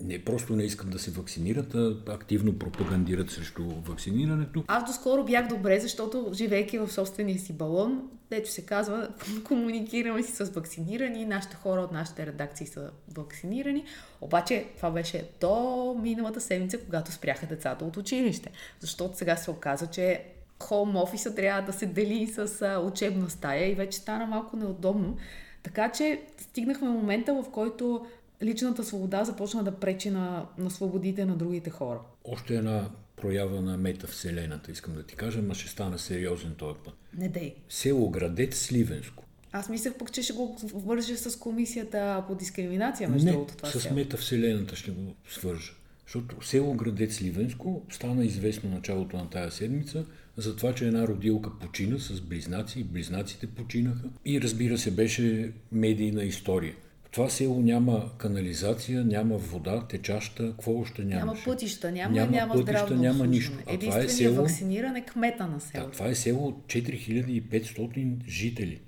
не 0.00 0.24
просто 0.24 0.56
не 0.56 0.62
искат 0.62 0.90
да 0.90 0.98
се 0.98 1.10
вакцинират, 1.10 1.74
а 1.74 1.96
активно 2.08 2.58
пропагандират 2.58 3.30
срещу 3.30 3.62
вакцинирането. 3.86 4.64
Аз 4.66 4.84
доскоро 4.84 5.24
бях 5.24 5.48
добре, 5.48 5.80
защото 5.80 6.30
живейки 6.34 6.78
в 6.78 6.88
собствения 6.88 7.38
си 7.38 7.52
балон, 7.52 8.10
дето 8.30 8.50
се 8.50 8.66
казва, 8.66 9.08
комуникираме 9.44 10.22
си 10.22 10.32
с 10.32 10.44
вакцинирани, 10.44 11.24
нашите 11.24 11.56
хора 11.56 11.80
от 11.80 11.92
нашите 11.92 12.26
редакции 12.26 12.66
са 12.66 12.90
вакцинирани. 13.16 13.84
Обаче 14.20 14.66
това 14.76 14.90
беше 14.90 15.28
до 15.40 15.96
миналата 16.02 16.40
седмица, 16.40 16.78
когато 16.78 17.12
спряха 17.12 17.46
децата 17.46 17.84
от 17.84 17.96
училище. 17.96 18.50
Защото 18.80 19.18
сега 19.18 19.36
се 19.36 19.50
оказа, 19.50 19.86
че 19.86 20.24
хоум 20.62 20.96
офиса 20.96 21.34
трябва 21.34 21.62
да 21.62 21.72
се 21.72 21.86
дели 21.86 22.26
с 22.26 22.80
учебна 22.84 23.30
стая 23.30 23.70
и 23.70 23.74
вече 23.74 23.98
стана 23.98 24.26
малко 24.26 24.56
неудобно. 24.56 25.16
Така 25.62 25.92
че 25.92 26.22
стигнахме 26.38 26.88
момента, 26.88 27.34
в 27.34 27.50
който 27.52 28.06
личната 28.42 28.84
свобода 28.84 29.24
започна 29.24 29.64
да 29.64 29.72
пречи 29.72 30.10
на, 30.10 30.46
на 30.58 30.70
свободите 30.70 31.24
на 31.24 31.36
другите 31.36 31.70
хора. 31.70 32.00
Още 32.24 32.54
една 32.54 32.90
проява 33.16 33.60
на 33.60 33.76
метавселената, 33.76 34.72
искам 34.72 34.94
да 34.94 35.02
ти 35.02 35.16
кажа, 35.16 35.42
ма 35.42 35.54
ще 35.54 35.68
стана 35.68 35.98
сериозен 35.98 36.54
този 36.54 36.78
път. 36.84 36.94
Не 37.18 37.28
дей. 37.28 37.54
Село 37.68 38.10
Градец, 38.10 38.58
Сливенско. 38.58 39.24
Аз 39.52 39.68
мислех 39.68 39.94
пък, 39.94 40.12
че 40.12 40.22
ще 40.22 40.32
го 40.32 40.56
вържа 40.74 41.16
с 41.16 41.38
комисията 41.38 42.24
по 42.28 42.34
дискриминация, 42.34 43.08
между 43.08 43.32
другото 43.32 43.56
това 43.56 43.68
с 43.68 43.80
село. 43.80 43.94
метавселената 43.94 44.76
ще 44.76 44.90
го 44.90 45.14
свържа. 45.28 45.72
Защото 46.06 46.46
село 46.46 46.74
Градец 46.74 47.22
Ливенско 47.22 47.82
стана 47.90 48.24
известно 48.24 48.70
началото 48.70 49.16
на 49.16 49.30
тая 49.30 49.50
седмица 49.50 50.04
за 50.36 50.56
това, 50.56 50.74
че 50.74 50.86
една 50.86 51.06
родилка 51.06 51.58
почина 51.58 51.98
с 51.98 52.20
близнаци 52.20 52.80
и 52.80 52.84
близнаците 52.84 53.46
починаха. 53.46 54.08
И 54.24 54.40
разбира 54.40 54.78
се, 54.78 54.90
беше 54.90 55.52
медийна 55.72 56.24
история. 56.24 56.74
В 57.04 57.10
това 57.10 57.30
село 57.30 57.60
няма 57.62 58.10
канализация, 58.18 59.04
няма 59.04 59.36
вода, 59.38 59.86
течаща, 59.86 60.50
какво 60.50 60.74
още 60.74 61.04
Няма 61.04 61.16
нямаше? 61.16 61.44
пътища, 61.44 61.92
няма, 61.92 62.14
Няма 62.14 62.30
няма, 62.30 62.54
пътища, 62.54 62.96
няма 62.96 63.26
нищо. 63.26 63.52
А 63.66 63.78
това 63.78 63.98
е 63.98 64.08
село- 64.08 64.34
вакциниран 64.36 64.96
е 64.96 65.04
кмета 65.04 65.46
на 65.46 65.54
Да, 65.54 65.60
селото. 65.60 65.92
това 65.92 66.08
е 66.08 66.14
село 66.14 66.46
от 66.48 66.66
4500 66.66 68.16
жители. 68.28 68.80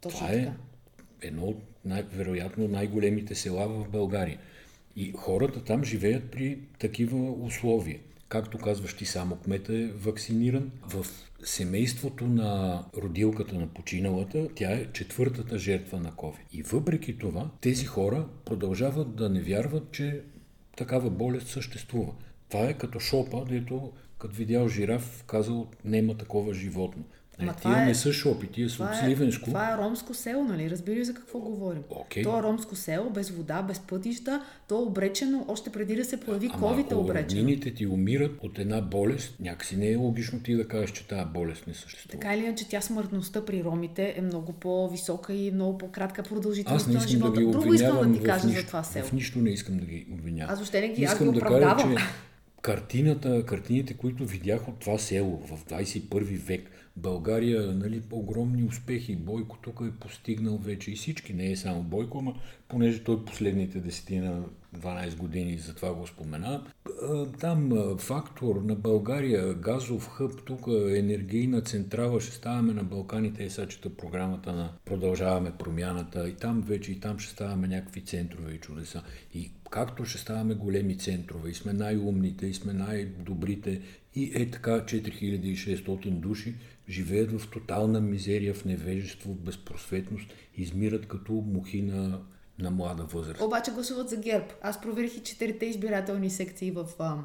Точно 0.00 0.18
това 0.18 0.32
е 0.32 0.38
така. 0.38 0.52
едно 1.22 1.42
от 1.42 1.62
най- 1.84 2.04
вероятно 2.12 2.68
най-големите 2.68 3.34
села 3.34 3.68
в 3.68 3.88
България. 3.88 4.38
И 4.96 5.12
хората 5.16 5.64
там 5.64 5.84
живеят 5.84 6.24
при 6.24 6.58
такива 6.78 7.32
условия. 7.32 7.98
Както 8.28 8.58
казваш 8.58 8.94
ти, 8.94 9.06
само 9.06 9.36
кмета 9.36 9.74
е 9.74 9.86
вакциниран. 9.86 10.70
В 10.88 11.06
семейството 11.44 12.26
на 12.26 12.84
родилката 12.96 13.54
на 13.54 13.66
починалата, 13.66 14.48
тя 14.54 14.70
е 14.70 14.92
четвъртата 14.92 15.58
жертва 15.58 16.00
на 16.00 16.12
COVID. 16.12 16.40
И 16.52 16.62
въпреки 16.62 17.18
това, 17.18 17.50
тези 17.60 17.84
хора 17.84 18.26
продължават 18.44 19.16
да 19.16 19.28
не 19.28 19.40
вярват, 19.40 19.92
че 19.92 20.20
такава 20.76 21.10
болест 21.10 21.48
съществува. 21.48 22.12
Това 22.48 22.64
е 22.64 22.78
като 22.78 23.00
шопа, 23.00 23.44
дето 23.48 23.92
като 24.18 24.34
видял 24.34 24.68
жираф, 24.68 25.24
казал, 25.26 25.70
нема 25.84 26.16
такова 26.16 26.54
животно. 26.54 27.04
Ама 27.38 27.52
Е, 27.52 27.54
тия 27.56 27.78
е- 27.78 27.84
не 27.84 27.94
са 27.94 28.12
шопи, 28.12 28.46
тия 28.46 28.70
са 28.70 28.82
от 28.82 28.90
е, 28.92 28.96
Сливенско. 28.96 29.44
това 29.44 29.72
е 29.72 29.78
ромско 29.78 30.14
село, 30.14 30.44
нали? 30.44 30.70
Разбира 30.70 31.04
за 31.04 31.14
какво 31.14 31.38
говорим. 31.40 31.82
Окей. 31.90 32.22
То 32.22 32.38
е 32.38 32.42
ромско 32.42 32.76
село, 32.76 33.10
без 33.10 33.30
вода, 33.30 33.62
без 33.62 33.80
пътища. 33.80 34.26
То 34.68 34.74
е 34.74 34.82
обречено, 34.82 35.44
още 35.48 35.70
преди 35.70 35.96
да 35.96 36.04
се 36.04 36.16
появи 36.16 36.50
Ама 36.52 36.66
COVID 36.68 36.92
е 36.92 36.94
обречено. 36.94 37.40
роднините 37.40 37.74
ти 37.74 37.86
умират 37.86 38.32
от 38.40 38.58
една 38.58 38.80
болест, 38.80 39.34
някакси 39.40 39.76
не 39.76 39.90
е 39.90 39.96
логично 39.96 40.40
ти 40.40 40.54
да 40.54 40.68
кажеш, 40.68 40.90
че 40.90 41.06
тази 41.06 41.24
болест 41.24 41.66
не 41.66 41.74
съществува. 41.74 42.12
Така 42.12 42.34
или 42.34 42.44
иначе, 42.44 42.68
тя 42.68 42.80
смъртността 42.80 43.44
при 43.44 43.64
ромите 43.64 44.14
е 44.16 44.22
много 44.22 44.52
по-висока 44.52 45.32
и 45.34 45.50
много 45.50 45.78
по-кратка 45.78 46.22
продължителност 46.22 46.82
Аз 46.82 46.86
на 46.86 46.92
искам 46.94 47.04
да 47.04 47.10
живота. 47.10 47.40
ги 47.40 47.46
Друго 47.48 47.74
искам 47.74 48.12
да 48.12 48.18
ти 48.18 48.24
кажа 48.24 48.46
нищо. 48.46 48.60
за 48.60 48.66
това 48.66 48.82
село. 48.82 49.04
В 49.04 49.12
нищо 49.12 49.38
не 49.38 49.50
искам 49.50 49.76
да 49.76 49.84
ги 49.84 50.06
обвинявам. 50.12 50.52
Аз 50.52 50.58
въобще 50.58 50.80
не 50.80 50.88
ги- 50.88 51.04
аз 51.04 51.12
искам 51.12 51.28
ги 51.28 51.34
да 51.34 51.40
кажа, 51.40 51.56
оправдавам. 51.56 51.96
че 51.96 52.02
картината, 52.62 53.44
картините, 53.44 53.94
които 53.94 54.24
видях 54.24 54.68
от 54.68 54.78
това 54.78 54.98
село 54.98 55.42
в 55.46 55.64
21 55.64 56.36
век, 56.36 56.70
България, 56.96 57.72
нали, 57.72 58.02
огромни 58.10 58.64
успехи. 58.64 59.16
Бойко 59.16 59.58
тук 59.62 59.82
е 59.86 60.00
постигнал 60.00 60.56
вече 60.58 60.90
и 60.90 60.96
всички. 60.96 61.32
Не 61.32 61.50
е 61.50 61.56
само 61.56 61.82
Бойко, 61.82 62.18
ама 62.18 62.34
понеже 62.68 63.04
той 63.04 63.24
последните 63.24 63.82
10 63.82 64.20
на 64.20 64.44
12 64.78 65.16
години, 65.16 65.58
затова 65.58 65.94
го 65.94 66.06
спомена. 66.06 66.64
Там 67.40 67.72
фактор 67.98 68.56
на 68.56 68.74
България, 68.74 69.54
газов 69.54 70.08
хъб, 70.08 70.44
тук 70.44 70.66
енергийна 70.96 71.60
централа, 71.60 72.20
ще 72.20 72.32
ставаме 72.32 72.72
на 72.72 72.84
Балканите, 72.84 73.44
е 73.44 73.50
сега 73.50 73.66
програмата 73.98 74.52
на 74.52 74.72
Продължаваме 74.84 75.52
промяната 75.58 76.28
и 76.28 76.34
там 76.34 76.60
вече 76.60 76.92
и 76.92 77.00
там 77.00 77.18
ще 77.18 77.32
ставаме 77.32 77.68
някакви 77.68 78.00
центрове 78.00 78.52
и 78.52 78.58
чудеса. 78.58 79.02
И 79.34 79.50
както 79.70 80.04
ще 80.04 80.18
ставаме 80.18 80.54
големи 80.54 80.98
центрове 80.98 81.50
и 81.50 81.54
сме 81.54 81.72
най-умните 81.72 82.46
и 82.46 82.54
сме 82.54 82.72
най-добрите 82.72 83.80
и 84.14 84.32
е 84.34 84.50
така 84.50 84.70
4600 84.70 86.10
души 86.10 86.54
живеят 86.88 87.40
в 87.40 87.50
тотална 87.50 88.00
мизерия, 88.00 88.54
в 88.54 88.64
невежество, 88.64 89.32
в 89.32 89.40
безпросветност, 89.40 90.34
измират 90.56 91.06
като 91.06 91.32
мухи 91.32 91.82
на, 91.82 92.20
на 92.58 92.70
млада 92.70 93.02
възраст. 93.02 93.40
Обаче 93.40 93.70
гласуват 93.70 94.08
за 94.08 94.16
ГЕРБ. 94.16 94.46
Аз 94.62 94.80
проверих 94.80 95.16
и 95.16 95.22
четирите 95.22 95.66
избирателни 95.66 96.30
секции 96.30 96.70
в 96.70 96.86
а, 96.98 97.16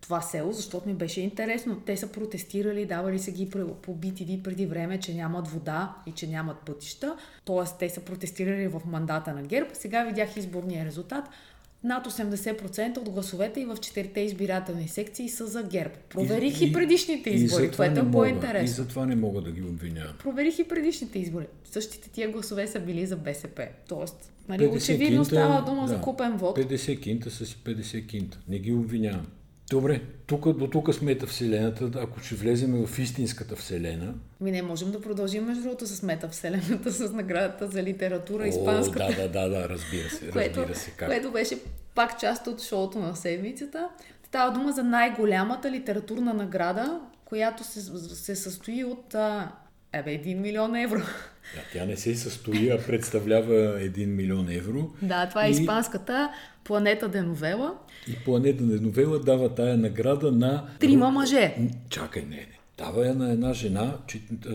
това 0.00 0.20
село, 0.20 0.52
защото 0.52 0.88
ми 0.88 0.94
беше 0.94 1.20
интересно. 1.20 1.80
Те 1.86 1.96
са 1.96 2.12
протестирали, 2.12 2.86
давали 2.86 3.18
се 3.18 3.32
ги 3.32 3.50
по 3.50 3.96
BTV 3.96 4.42
преди 4.42 4.66
време, 4.66 5.00
че 5.00 5.14
нямат 5.14 5.48
вода 5.48 5.94
и 6.06 6.12
че 6.12 6.26
нямат 6.26 6.58
пътища. 6.58 7.16
Тоест, 7.44 7.78
те 7.78 7.90
са 7.90 8.00
протестирали 8.00 8.68
в 8.68 8.80
мандата 8.86 9.32
на 9.32 9.42
ГЕРБ. 9.42 9.70
Сега 9.72 10.04
видях 10.04 10.36
изборния 10.36 10.84
резултат. 10.84 11.24
Над 11.84 12.06
80% 12.06 12.98
от 12.98 13.08
гласовете 13.08 13.60
и 13.60 13.64
в 13.64 13.76
четирите 13.76 14.20
избирателни 14.20 14.88
секции 14.88 15.28
са 15.28 15.46
за 15.46 15.62
ГЕРБ. 15.62 15.94
Проверих 16.08 16.60
и, 16.60 16.64
и 16.64 16.72
предишните 16.72 17.30
избори, 17.30 17.64
и 17.64 17.70
което 17.70 18.00
е 18.00 18.10
по-интересно. 18.10 18.64
И 18.64 18.68
затова 18.68 19.06
не 19.06 19.16
мога 19.16 19.40
да 19.40 19.50
ги 19.50 19.62
обвинявам. 19.62 20.14
Проверих 20.18 20.58
и 20.58 20.68
предишните 20.68 21.18
избори. 21.18 21.46
Същите 21.64 22.10
тия 22.10 22.30
гласове 22.30 22.66
са 22.66 22.80
били 22.80 23.06
за 23.06 23.16
БСП. 23.16 23.68
Тоест, 23.88 24.32
нали, 24.48 24.66
очевидно 24.66 25.22
кинта, 25.22 25.24
става 25.24 25.64
дума 25.64 25.82
да, 25.82 25.88
за 25.88 26.00
купен 26.00 26.36
вод. 26.36 26.58
50 26.58 27.00
кинта 27.00 27.30
са 27.30 27.46
си 27.46 27.56
50 27.64 28.06
кинта. 28.06 28.38
Не 28.48 28.58
ги 28.58 28.72
обвинявам. 28.72 29.26
Добре, 29.70 30.00
тук, 30.26 30.52
до 30.52 30.66
тук 30.66 30.94
с 30.94 31.00
метавселената, 31.00 31.90
ако 31.96 32.20
ще 32.20 32.34
влезем 32.34 32.86
в 32.86 32.98
истинската 32.98 33.56
вселена. 33.56 34.14
Ми 34.40 34.50
не 34.50 34.62
можем 34.62 34.92
да 34.92 35.00
продължим 35.00 35.44
между 35.44 35.62
другото 35.62 35.86
с 35.86 36.02
метавселената, 36.02 36.92
с 36.92 37.12
наградата 37.12 37.66
за 37.66 37.82
литература, 37.82 38.42
О, 38.42 38.46
испанската. 38.46 39.06
Да, 39.16 39.28
да, 39.28 39.28
да, 39.28 39.48
да, 39.48 39.68
разбира 39.68 40.10
се, 40.10 40.30
което, 40.32 40.60
разбира 40.60 40.78
се. 40.78 40.90
Как. 40.90 41.08
Което 41.08 41.30
беше 41.30 41.58
пак 41.94 42.20
част 42.20 42.46
от 42.46 42.62
шоуто 42.62 42.98
на 42.98 43.16
седмицата. 43.16 43.88
Става 44.26 44.52
дума 44.52 44.72
за 44.72 44.84
най-голямата 44.84 45.70
литературна 45.70 46.34
награда, 46.34 47.00
която 47.24 47.64
се, 47.64 47.80
се 48.14 48.36
състои 48.36 48.84
от 48.84 49.14
а, 49.14 49.52
Ебе, 49.92 50.10
1 50.10 50.34
милион 50.34 50.76
евро. 50.76 50.98
Да, 51.54 51.62
тя 51.72 51.86
не 51.86 51.96
се 51.96 52.14
състои, 52.14 52.70
а 52.70 52.78
представлява 52.86 53.80
1 53.80 54.06
милион 54.06 54.48
евро. 54.50 54.90
Да, 55.02 55.28
това 55.28 55.46
е 55.46 55.48
и... 55.48 55.52
испанската 55.52 56.30
Планета 56.64 57.08
Деновела. 57.08 57.74
И 58.08 58.16
Планета 58.24 58.64
Деновела 58.64 59.18
дава 59.18 59.54
тая 59.54 59.76
награда 59.76 60.32
на... 60.32 60.68
Трима 60.80 61.10
мъже. 61.10 61.56
Чакай, 61.88 62.22
не, 62.22 62.36
не. 62.36 62.58
Дава 62.78 63.06
я 63.06 63.14
на 63.14 63.32
една 63.32 63.52
жена 63.52 63.98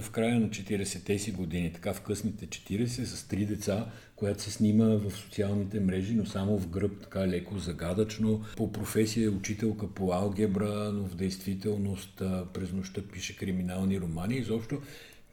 в 0.02 0.12
края 0.12 0.40
на 0.40 0.50
40-те 0.50 1.20
си 1.20 1.32
години, 1.32 1.74
така 1.74 1.94
в 1.94 2.02
късните 2.02 2.48
40, 2.48 3.04
с 3.04 3.24
три 3.24 3.46
деца, 3.46 3.86
която 4.16 4.44
се 4.44 4.52
снима 4.52 4.86
в 4.86 5.12
социалните 5.12 5.80
мрежи, 5.80 6.16
но 6.16 6.26
само 6.26 6.58
в 6.58 6.70
гръб, 6.70 6.92
така 7.02 7.28
леко 7.28 7.58
загадъчно. 7.58 8.42
По 8.58 8.72
професия 8.72 9.26
е 9.26 9.30
учителка 9.30 9.88
по 9.88 10.14
алгебра, 10.14 10.92
но 10.94 11.04
в 11.04 11.16
действителност 11.16 12.22
през 12.54 12.72
нощта 12.72 13.02
пише 13.14 13.38
криминални 13.38 14.00
романи. 14.00 14.36
Изобщо 14.36 14.82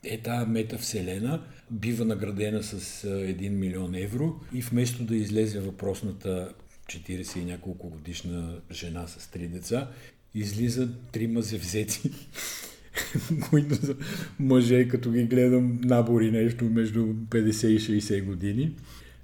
е 0.04 0.18
тази 0.18 0.50
метавселена 0.50 1.42
бива 1.70 2.04
наградена 2.04 2.62
с 2.62 3.02
1 3.06 3.48
милион 3.48 3.94
евро 3.94 4.40
и 4.54 4.62
вместо 4.62 5.04
да 5.04 5.16
излезе 5.16 5.60
въпросната 5.60 6.52
40 6.86 7.38
и 7.38 7.44
няколко 7.44 7.88
годишна 7.88 8.54
жена 8.72 9.06
с 9.06 9.30
три 9.30 9.48
деца, 9.48 9.88
излизат 10.34 10.90
трима 11.12 11.42
зевзеци, 11.42 12.10
които 13.50 13.86
са 13.86 13.94
мъже, 14.38 14.88
като 14.88 15.10
ги 15.10 15.24
гледам 15.24 15.80
набори 15.84 16.30
нещо 16.30 16.64
между 16.64 17.00
50 17.06 17.66
и 17.66 18.00
60 18.00 18.24
години, 18.24 18.76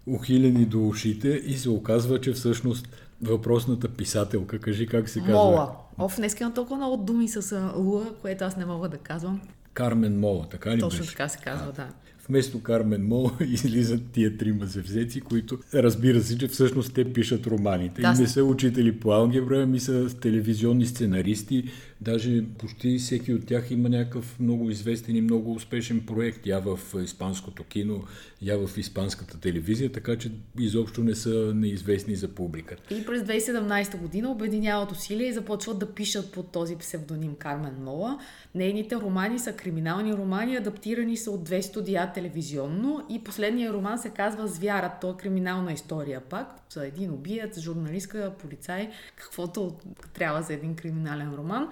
ухилени 0.06 0.64
до 0.64 0.88
ушите 0.88 1.28
и 1.28 1.56
се 1.56 1.70
оказва, 1.70 2.20
че 2.20 2.32
всъщност 2.32 2.88
въпросната 3.22 3.88
писателка, 3.88 4.58
кажи 4.58 4.86
как 4.86 5.08
се 5.08 5.18
казва. 5.18 5.34
Мола. 5.34 5.76
Оф, 5.98 6.16
днес 6.16 6.40
имам 6.40 6.54
толкова 6.54 6.76
много 6.76 7.04
думи 7.04 7.28
с 7.28 7.72
Луа, 7.76 8.04
което 8.22 8.44
аз 8.44 8.56
не 8.56 8.64
мога 8.64 8.88
да 8.88 8.98
казвам. 8.98 9.40
Кармен 9.78 10.20
Мола, 10.20 10.46
така 10.50 10.76
ли 10.76 10.80
Точно 10.80 10.98
беше? 10.98 11.10
така 11.10 11.28
се 11.28 11.38
казва, 11.38 11.66
а, 11.68 11.72
да. 11.72 11.88
Вместо 12.28 12.62
Кармен 12.62 13.06
Мола 13.06 13.30
излизат 13.40 14.02
тия 14.12 14.36
трима 14.36 14.66
завзеци, 14.66 15.20
които 15.20 15.58
разбира 15.74 16.20
се, 16.20 16.38
че 16.38 16.48
всъщност 16.48 16.94
те 16.94 17.12
пишат 17.12 17.46
романите. 17.46 18.02
Да. 18.02 18.14
И 18.18 18.20
не 18.20 18.26
са 18.26 18.44
учители 18.44 19.00
по 19.00 19.12
алгебра, 19.12 19.62
ами 19.62 19.80
са 19.80 20.20
телевизионни 20.20 20.86
сценаристи, 20.86 21.64
Даже 22.00 22.44
почти 22.58 22.98
всеки 22.98 23.34
от 23.34 23.46
тях 23.46 23.70
има 23.70 23.88
някакъв 23.88 24.40
много 24.40 24.70
известен 24.70 25.16
и 25.16 25.20
много 25.20 25.52
успешен 25.52 26.06
проект, 26.06 26.46
я 26.46 26.60
в 26.60 26.78
испанското 27.04 27.64
кино, 27.64 28.04
я 28.42 28.66
в 28.66 28.78
испанската 28.78 29.40
телевизия, 29.40 29.92
така 29.92 30.16
че 30.16 30.30
изобщо 30.58 31.04
не 31.04 31.14
са 31.14 31.52
неизвестни 31.54 32.16
за 32.16 32.28
публиката. 32.28 32.94
И 32.94 33.06
през 33.06 33.22
2017 33.22 33.98
година 33.98 34.30
обединяват 34.30 34.92
усилия 34.92 35.28
и 35.28 35.32
започват 35.32 35.78
да 35.78 35.94
пишат 35.94 36.32
под 36.32 36.52
този 36.52 36.76
псевдоним 36.76 37.34
Кармен 37.34 37.74
Мола. 37.84 38.18
Нейните 38.54 38.96
романи 38.96 39.38
са 39.38 39.52
криминални 39.52 40.14
романи, 40.14 40.56
адаптирани 40.56 41.16
са 41.16 41.30
от 41.30 41.44
две 41.44 41.62
студия 41.62 42.12
телевизионно 42.12 43.06
и 43.10 43.24
последният 43.24 43.74
роман 43.74 43.98
се 43.98 44.10
казва 44.10 44.46
Звярат. 44.46 44.92
То 45.00 45.10
е 45.10 45.16
криминална 45.16 45.72
история 45.72 46.20
пак. 46.20 46.67
За 46.70 46.86
един 46.86 47.10
убиец, 47.10 47.60
журналистка, 47.60 48.32
полицай, 48.38 48.90
каквото 49.16 49.76
трябва 50.14 50.42
за 50.42 50.52
един 50.52 50.76
криминален 50.76 51.34
роман. 51.34 51.68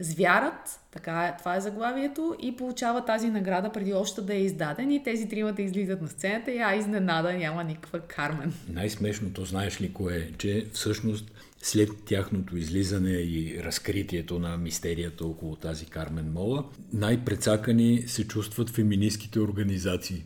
Звярат, 0.00 0.80
така 0.90 1.26
е, 1.26 1.36
това 1.38 1.56
е 1.56 1.60
заглавието, 1.60 2.36
и 2.42 2.56
получава 2.56 3.04
тази 3.04 3.30
награда 3.30 3.72
преди 3.72 3.92
още 3.92 4.20
да 4.20 4.34
е 4.34 4.40
издаден 4.40 4.90
и 4.90 5.02
тези 5.02 5.28
тримата 5.28 5.62
излизат 5.62 6.02
на 6.02 6.08
сцената 6.08 6.52
и 6.52 6.58
а 6.58 6.74
изненада 6.74 7.32
няма 7.32 7.64
никаква 7.64 8.00
Кармен. 8.00 8.52
Най-смешното, 8.68 9.44
знаеш 9.44 9.80
ли 9.80 9.92
кое 9.92 10.16
е, 10.16 10.32
че 10.32 10.66
всъщност 10.72 11.32
след 11.62 11.90
тяхното 12.06 12.56
излизане 12.56 13.10
и 13.10 13.62
разкритието 13.62 14.38
на 14.38 14.56
мистерията 14.56 15.26
около 15.26 15.56
тази 15.56 15.86
Кармен 15.86 16.32
Мола, 16.32 16.64
най-прецакани 16.92 18.02
се 18.06 18.28
чувстват 18.28 18.70
феминистските 18.70 19.40
организации. 19.40 20.24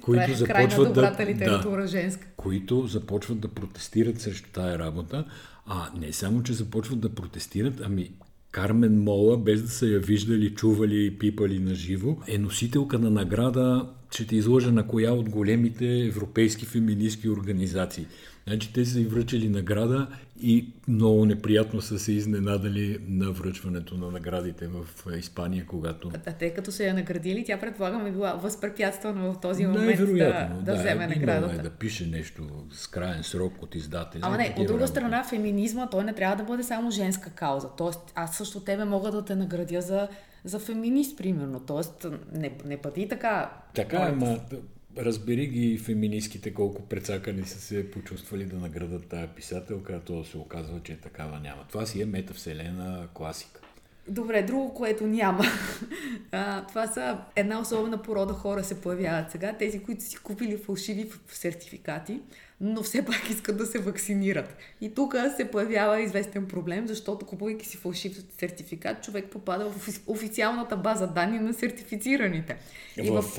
Които 0.00 0.34
започват 0.34 0.94
да, 0.94 1.00
да, 1.00 1.86
женска. 1.86 2.26
Които 2.36 2.86
започват 2.86 3.40
да 3.40 3.48
протестират 3.48 4.20
срещу 4.20 4.48
тая 4.52 4.78
работа, 4.78 5.24
а 5.66 5.90
не 6.00 6.12
само, 6.12 6.42
че 6.42 6.52
започват 6.52 7.00
да 7.00 7.14
протестират, 7.14 7.80
ами 7.84 8.10
Кармен 8.50 9.02
Мола, 9.02 9.38
без 9.38 9.62
да 9.62 9.68
са 9.68 9.86
я 9.86 9.98
виждали, 9.98 10.54
чували 10.54 11.06
и 11.06 11.18
пипали 11.18 11.58
на 11.58 11.74
живо, 11.74 12.16
е 12.28 12.38
носителка 12.38 12.98
на 12.98 13.10
награда, 13.10 13.88
ще 14.10 14.26
те 14.26 14.36
изложа 14.36 14.72
на 14.72 14.86
коя 14.86 15.12
от 15.12 15.28
големите 15.28 16.06
европейски 16.06 16.66
феминистки 16.66 17.28
организации. 17.28 18.06
Значи 18.50 18.72
те 18.72 18.84
са 18.84 19.00
и 19.00 19.04
връчили 19.04 19.48
награда 19.48 20.06
и 20.42 20.72
много 20.88 21.24
неприятно 21.24 21.80
са 21.80 21.98
се 21.98 22.12
изненадали 22.12 22.98
на 23.08 23.32
връчването 23.32 23.94
на 23.94 24.10
наградите 24.10 24.68
в 24.68 24.86
Испания, 25.18 25.66
когато... 25.66 26.10
А 26.26 26.32
те 26.32 26.54
като 26.54 26.72
са 26.72 26.84
я 26.84 26.94
наградили, 26.94 27.44
тя 27.44 27.60
предполагам 27.60 28.06
е 28.06 28.10
била 28.10 28.32
възпрепятствана 28.32 29.32
в 29.32 29.40
този 29.40 29.66
момент 29.66 29.98
да, 29.98 30.06
да, 30.06 30.48
да 30.62 30.74
вземе 30.74 31.06
наградата. 31.06 31.54
Е 31.54 31.58
да 31.58 31.70
пише 31.70 32.06
нещо 32.06 32.42
с 32.72 32.86
крайен 32.86 33.22
срок 33.22 33.62
от 33.62 33.74
издател. 33.74 34.20
Ама 34.24 34.36
не, 34.36 34.54
от 34.58 34.66
друга 34.66 34.72
работа. 34.72 34.86
страна, 34.86 35.24
феминизма, 35.24 35.90
той 35.90 36.04
не 36.04 36.12
трябва 36.12 36.36
да 36.36 36.44
бъде 36.44 36.62
само 36.62 36.90
женска 36.90 37.30
кауза. 37.30 37.68
Тоест, 37.76 38.12
аз 38.14 38.36
също 38.36 38.60
тебе 38.60 38.84
мога 38.84 39.10
да 39.10 39.24
те 39.24 39.34
наградя 39.34 39.80
за 39.80 40.08
за 40.44 40.58
феминист, 40.58 41.18
примерно. 41.18 41.60
Тоест, 41.60 42.06
не, 42.32 42.52
не 42.64 42.76
бъди 42.76 43.08
така. 43.08 43.50
Така, 43.74 43.96
ама 43.96 44.38
разбери 44.98 45.46
ги 45.46 45.78
феминистките 45.78 46.54
колко 46.54 46.88
прецакани 46.88 47.42
са 47.46 47.60
се 47.60 47.90
почувствали 47.90 48.44
да 48.44 48.56
наградат 48.56 49.06
тая 49.06 49.28
писателка, 49.34 50.00
то 50.06 50.24
се 50.24 50.38
оказва, 50.38 50.80
че 50.82 50.96
такава 50.96 51.40
няма. 51.40 51.64
Това 51.68 51.86
си 51.86 52.02
е 52.02 52.06
метавселена 52.06 53.08
класика. 53.14 53.60
Добре, 54.08 54.42
друго, 54.42 54.74
което 54.74 55.06
няма. 55.06 55.44
А, 56.32 56.66
това 56.66 56.86
са 56.86 57.18
една 57.36 57.60
особена 57.60 58.02
порода 58.02 58.34
хора 58.34 58.64
се 58.64 58.80
появяват 58.80 59.30
сега. 59.30 59.52
Тези, 59.52 59.82
които 59.82 60.04
си 60.04 60.16
купили 60.16 60.56
фалшиви 60.56 61.10
сертификати, 61.28 62.20
но 62.60 62.82
все 62.82 63.04
пак 63.04 63.30
искат 63.30 63.56
да 63.56 63.66
се 63.66 63.78
вакцинират. 63.78 64.56
И 64.80 64.94
тук 64.94 65.14
се 65.36 65.50
появява 65.50 66.00
известен 66.00 66.46
проблем, 66.46 66.88
защото 66.88 67.26
купувайки 67.26 67.66
си 67.66 67.76
фалшив 67.76 68.24
сертификат, 68.38 69.04
човек 69.04 69.30
попада 69.30 69.70
в 69.70 69.88
официалната 70.06 70.76
база 70.76 71.06
данни 71.06 71.38
на 71.38 71.54
сертифицираните. 71.54 72.56
И 72.96 73.10
в, 73.10 73.22
в 73.22 73.38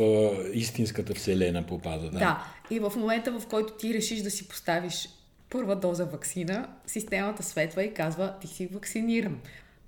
истинската 0.53 1.13
вселена 1.13 1.65
попада, 1.65 2.09
да. 2.09 2.19
Да. 2.19 2.45
И 2.69 2.79
в 2.79 2.93
момента, 2.97 3.39
в 3.39 3.47
който 3.47 3.73
ти 3.73 3.93
решиш 3.93 4.21
да 4.21 4.31
си 4.31 4.47
поставиш 4.47 5.09
първа 5.49 5.75
доза 5.75 6.05
вакцина, 6.05 6.67
системата 6.87 7.43
светва 7.43 7.83
и 7.83 7.93
казва, 7.93 8.33
ти 8.41 8.47
си 8.47 8.67
вакциниран. 8.67 9.39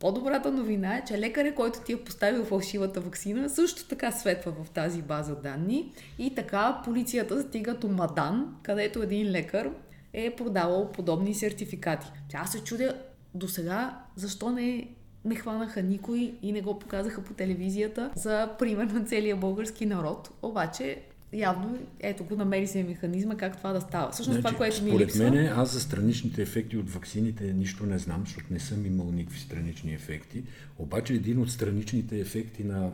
По-добрата 0.03 0.51
новина 0.51 0.97
е, 0.97 1.03
че 1.07 1.19
лекаря, 1.19 1.55
който 1.55 1.79
ти 1.79 1.93
е 1.93 2.03
поставил 2.03 2.45
фалшивата 2.45 3.01
вакцина, 3.01 3.49
също 3.49 3.87
така 3.87 4.11
светва 4.11 4.51
в 4.63 4.69
тази 4.69 5.01
база 5.01 5.35
данни 5.35 5.93
и 6.19 6.35
така 6.35 6.81
полицията 6.85 7.41
стига 7.41 7.73
до 7.73 7.87
Мадан, 7.87 8.55
където 8.63 9.01
един 9.01 9.31
лекар 9.31 9.71
е 10.13 10.35
продавал 10.35 10.91
подобни 10.91 11.33
сертификати. 11.33 12.07
Тя 12.29 12.45
се 12.45 12.63
чудя 12.63 13.01
до 13.33 13.47
сега 13.47 13.99
защо 14.15 14.49
не 14.49 14.87
не 15.25 15.35
хванаха 15.35 15.81
никой 15.81 16.33
и 16.41 16.51
не 16.51 16.61
го 16.61 16.79
показаха 16.79 17.23
по 17.23 17.33
телевизията 17.33 18.11
за 18.15 18.49
пример 18.59 18.85
на 18.85 19.05
целия 19.05 19.35
български 19.35 19.85
народ. 19.85 20.29
Обаче 20.41 21.01
явно, 21.33 21.77
ето 21.99 22.23
го, 22.23 22.35
намери 22.35 22.67
се 22.67 22.83
механизма 22.83 23.37
как 23.37 23.57
това 23.57 23.73
да 23.73 23.81
става. 23.81 24.11
Всъщност 24.11 24.39
значи, 24.39 24.55
това, 24.55 24.57
което 24.57 24.83
ми 24.83 24.89
Според 24.89 25.07
липсва... 25.07 25.31
мен, 25.31 25.47
аз 25.47 25.73
за 25.73 25.81
страничните 25.81 26.41
ефекти 26.41 26.77
от 26.77 26.89
ваксините 26.89 27.53
нищо 27.53 27.85
не 27.85 27.97
знам, 27.97 28.21
защото 28.25 28.45
не 28.51 28.59
съм 28.59 28.85
имал 28.85 29.11
никакви 29.11 29.39
странични 29.39 29.93
ефекти. 29.93 30.43
Обаче 30.77 31.13
един 31.13 31.41
от 31.41 31.51
страничните 31.51 32.19
ефекти 32.19 32.63
на 32.63 32.91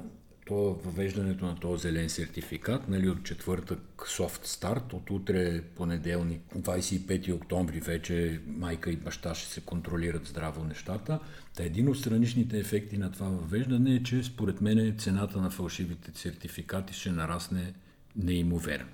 то 0.50 0.80
въвеждането 0.86 1.46
на 1.46 1.56
този 1.56 1.82
зелен 1.82 2.10
сертификат, 2.10 2.90
нали, 2.90 3.10
от 3.10 3.24
четвъртък 3.24 3.80
софт 4.08 4.46
старт, 4.46 4.94
от 4.94 5.10
утре 5.10 5.62
понеделник, 5.62 6.42
25 6.58 7.36
октомври 7.36 7.80
вече 7.80 8.40
майка 8.48 8.92
и 8.92 8.96
баща 8.96 9.36
ще 9.36 9.50
се 9.50 9.62
контролират 9.62 10.26
здраво 10.26 10.64
нещата. 10.64 11.20
Та 11.56 11.64
един 11.64 11.90
от 11.90 11.98
страничните 11.98 12.60
ефекти 12.60 12.98
на 12.98 13.12
това 13.12 13.28
въвеждане 13.30 13.96
е, 13.96 14.04
че 14.04 14.24
според 14.24 14.62
мен 14.62 14.96
цената 14.98 15.42
на 15.42 15.50
фалшивите 15.50 16.12
сертификати 16.14 16.94
ще 16.94 17.12
нарасне 17.12 17.74
неимоверно. 18.24 18.88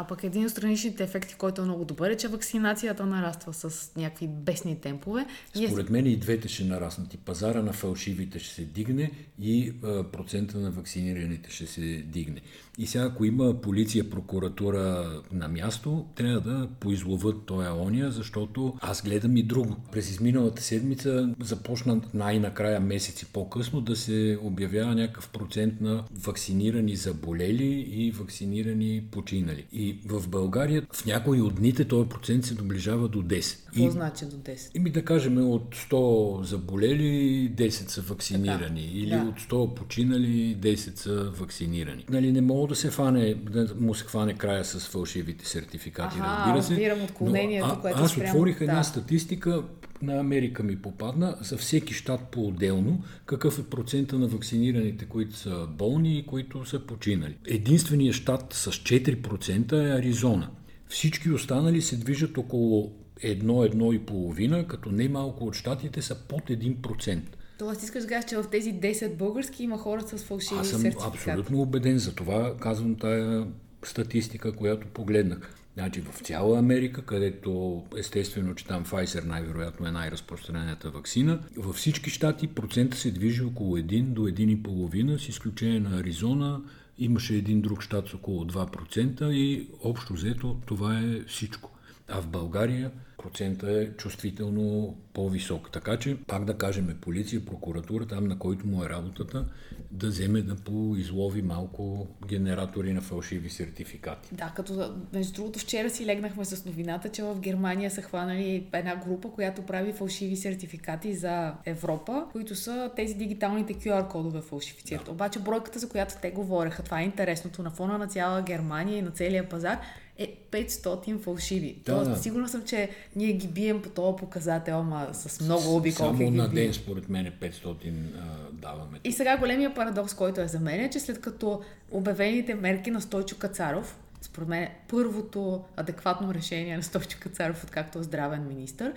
А 0.00 0.04
пък 0.04 0.24
един 0.24 0.44
от 0.44 0.50
страничните 0.50 1.04
ефекти, 1.04 1.34
който 1.34 1.62
е 1.62 1.64
много 1.64 1.84
добър, 1.84 2.10
е, 2.10 2.16
че 2.16 2.28
вакцинацията 2.28 3.06
нараства 3.06 3.52
с 3.52 3.92
някакви 3.96 4.26
бесни 4.28 4.80
темпове. 4.80 5.26
Според 5.66 5.90
мен 5.90 6.06
и 6.06 6.16
двете 6.16 6.48
ще 6.48 6.64
нараснат. 6.64 7.14
И 7.14 7.16
пазара 7.16 7.62
на 7.62 7.72
фалшивите 7.72 8.38
ще 8.38 8.54
се 8.54 8.64
дигне 8.64 9.10
и 9.40 9.72
а, 9.84 10.02
процента 10.02 10.58
на 10.58 10.70
вакцинираните 10.70 11.50
ще 11.50 11.66
се 11.66 11.80
дигне. 12.06 12.40
И 12.78 12.86
сега, 12.86 13.04
ако 13.04 13.24
има 13.24 13.60
полиция, 13.60 14.10
прокуратура 14.10 15.12
на 15.32 15.48
място, 15.48 16.06
трябва 16.14 16.40
да 16.40 16.68
поизловат 16.80 17.36
тоя 17.46 17.74
ония, 17.74 18.10
защото 18.10 18.74
аз 18.80 19.02
гледам 19.02 19.36
и 19.36 19.42
друго. 19.42 19.76
През 19.92 20.10
изминалата 20.10 20.62
седмица 20.62 21.34
започна 21.40 22.00
най-накрая 22.14 22.80
месеци 22.80 23.26
по-късно 23.32 23.80
да 23.80 23.96
се 23.96 24.38
обявява 24.42 24.94
някакъв 24.94 25.28
процент 25.28 25.80
на 25.80 26.04
вакцинирани 26.24 26.96
заболели 26.96 27.86
и 27.90 28.10
вакцинирани 28.10 29.04
починали. 29.10 29.66
И 29.72 29.98
в 30.06 30.28
България 30.28 30.82
в 30.92 31.06
някои 31.06 31.40
от 31.40 31.54
дните 31.54 31.84
този 31.84 32.08
процент 32.08 32.44
се 32.44 32.54
доближава 32.54 33.08
до 33.08 33.22
10. 33.22 33.64
Какво 33.64 33.84
и, 33.84 33.90
значи 33.90 34.24
до 34.24 34.36
10? 34.36 34.70
Ими 34.74 34.90
да 34.90 35.04
кажем 35.04 35.50
от 35.50 35.76
100 35.76 36.42
заболели 36.42 37.52
10 37.56 37.68
са 37.68 38.02
вакцинирани. 38.02 38.82
Така, 38.82 38.98
или 38.98 39.10
да. 39.10 39.22
от 39.22 39.40
100 39.40 39.74
починали 39.74 40.56
10 40.60 40.76
са 40.76 41.30
вакцинирани. 41.30 42.04
Нали, 42.08 42.32
не 42.32 42.40
мога 42.40 42.67
да 42.68 42.76
се 42.76 42.90
фане, 42.90 43.34
да 43.34 43.74
му 43.76 43.94
се 43.94 44.04
хване 44.04 44.34
края 44.34 44.64
с 44.64 44.80
фалшивите 44.80 45.46
сертификати, 45.46 46.16
Аха, 46.20 46.26
разбира 46.46 46.62
се. 46.62 46.70
разбирам 46.72 47.02
отклонението, 47.02 47.66
но, 47.66 47.72
а, 47.72 47.80
което 47.80 47.98
Аз 47.98 48.10
спрямо- 48.12 48.28
отворих 48.28 48.60
една 48.60 48.74
да. 48.74 48.84
статистика, 48.84 49.62
на 50.02 50.14
Америка 50.14 50.62
ми 50.62 50.76
попадна, 50.76 51.36
за 51.40 51.56
всеки 51.56 51.94
щат 51.94 52.20
по-отделно, 52.22 53.02
какъв 53.26 53.58
е 53.58 53.62
процента 53.62 54.18
на 54.18 54.26
вакцинираните, 54.26 55.04
които 55.04 55.36
са 55.36 55.66
болни 55.68 56.18
и 56.18 56.26
които 56.26 56.64
са 56.64 56.80
починали. 56.80 57.36
Единственият 57.46 58.16
щат 58.16 58.52
с 58.52 58.70
4% 58.72 59.72
е 59.74 59.92
Аризона. 59.92 60.48
Всички 60.88 61.30
останали 61.30 61.82
се 61.82 61.96
движат 61.96 62.38
около 62.38 62.92
1-1,5, 63.22 64.66
като 64.66 64.90
не 64.90 65.08
малко 65.08 65.44
от 65.44 65.54
щатите 65.54 66.02
са 66.02 66.14
под 66.16 66.42
1%. 66.42 67.20
Тоест, 67.58 67.82
искаш 67.82 68.02
да 68.02 68.08
кажеш, 68.08 68.30
че 68.30 68.36
в 68.36 68.44
тези 68.50 68.74
10 68.74 69.14
български 69.14 69.62
има 69.62 69.78
хора 69.78 70.02
с 70.02 70.18
фалшиви 70.18 70.60
Аз 70.60 70.68
съм 70.68 70.80
сертификати. 70.80 71.30
абсолютно 71.30 71.60
убеден 71.60 71.98
за 71.98 72.14
това. 72.14 72.56
Казвам 72.56 72.94
тая 72.94 73.46
статистика, 73.84 74.52
която 74.52 74.86
погледнах. 74.86 75.54
Значи 75.74 76.00
в 76.00 76.20
цяла 76.20 76.58
Америка, 76.58 77.02
където 77.02 77.82
естествено, 77.98 78.54
че 78.54 78.66
там 78.66 78.84
Pfizer 78.84 79.24
най-вероятно 79.24 79.86
е 79.86 79.90
най-разпространената 79.90 80.90
вакцина, 80.90 81.40
във 81.56 81.76
всички 81.76 82.10
щати 82.10 82.46
процента 82.46 82.96
се 82.96 83.10
движи 83.10 83.42
около 83.42 83.78
1 83.78 84.02
до 84.02 84.22
1,5, 84.22 85.16
с 85.16 85.28
изключение 85.28 85.80
на 85.80 85.98
Аризона, 85.98 86.60
имаше 86.98 87.34
един 87.34 87.60
друг 87.60 87.82
щат 87.82 88.08
с 88.08 88.14
около 88.14 88.44
2% 88.44 89.30
и 89.30 89.68
общо 89.82 90.12
взето 90.12 90.56
това 90.66 90.98
е 90.98 91.20
всичко. 91.26 91.70
А 92.08 92.20
в 92.20 92.26
България 92.26 92.90
процента 93.22 93.70
е 93.70 93.86
чувствително 93.96 94.96
по-висок. 95.12 95.70
Така 95.72 95.96
че, 95.96 96.16
пак 96.26 96.44
да 96.44 96.58
кажем, 96.58 96.98
полиция, 97.00 97.44
прокуратура, 97.44 98.06
там 98.06 98.24
на 98.24 98.38
който 98.38 98.66
му 98.66 98.84
е 98.84 98.88
работата, 98.88 99.44
да 99.90 100.06
вземе 100.06 100.42
да 100.42 100.56
поизлови 100.56 101.42
малко 101.42 102.06
генератори 102.26 102.92
на 102.92 103.00
фалшиви 103.00 103.50
сертификати. 103.50 104.28
Да, 104.32 104.52
като 104.56 104.94
между 105.12 105.32
другото 105.32 105.58
вчера 105.58 105.90
си 105.90 106.06
легнахме 106.06 106.44
с 106.44 106.64
новината, 106.64 107.08
че 107.08 107.22
в 107.22 107.40
Германия 107.40 107.90
са 107.90 108.02
хванали 108.02 108.66
една 108.72 108.96
група, 108.96 109.30
която 109.30 109.62
прави 109.62 109.92
фалшиви 109.92 110.36
сертификати 110.36 111.14
за 111.14 111.54
Европа, 111.64 112.26
които 112.32 112.54
са 112.54 112.90
тези 112.96 113.14
дигиталните 113.14 113.74
QR 113.74 114.08
кодове 114.08 114.40
фалшифицират. 114.40 115.04
Да. 115.04 115.10
Обаче 115.10 115.38
бройката, 115.38 115.78
за 115.78 115.88
която 115.88 116.14
те 116.22 116.30
говореха, 116.30 116.82
това 116.82 117.00
е 117.00 117.04
интересното, 117.04 117.62
на 117.62 117.70
фона 117.70 117.98
на 117.98 118.06
цяла 118.06 118.42
Германия 118.42 118.98
и 118.98 119.02
на 119.02 119.10
целия 119.10 119.48
пазар, 119.48 119.78
е 120.18 120.36
500 120.50 121.18
фалшиви. 121.18 121.76
Да, 121.84 121.94
Тоест, 121.94 122.10
да. 122.10 122.16
сигурна 122.16 122.48
съм, 122.48 122.62
че 122.62 122.90
ние 123.16 123.32
ги 123.32 123.48
бием 123.48 123.82
по 123.82 123.88
този 123.88 124.16
показател, 124.16 124.78
ама 124.78 125.08
с 125.12 125.40
много 125.40 125.76
обиколки 125.76 126.16
Само 126.16 126.30
на 126.30 126.48
ден, 126.48 126.74
според 126.74 127.08
мен, 127.08 127.32
500 127.40 127.92
а, 128.16 128.22
даваме. 128.52 129.00
И 129.04 129.12
сега 129.12 129.36
големия 129.36 129.74
парадокс, 129.74 130.14
който 130.14 130.40
е 130.40 130.48
за 130.48 130.60
мен, 130.60 130.80
е, 130.80 130.90
че 130.90 131.00
след 131.00 131.20
като 131.20 131.60
обявените 131.90 132.54
мерки 132.54 132.90
на 132.90 133.00
Стойчо 133.00 133.36
Кацаров, 133.38 133.98
според 134.20 134.48
мен 134.48 134.68
първото 134.88 135.64
адекватно 135.76 136.34
решение 136.34 136.76
на 136.76 136.82
Стойчо 136.82 137.18
Кацаров, 137.20 137.64
откакто 137.64 137.98
е 137.98 138.02
здравен 138.02 138.48
министр, 138.48 138.92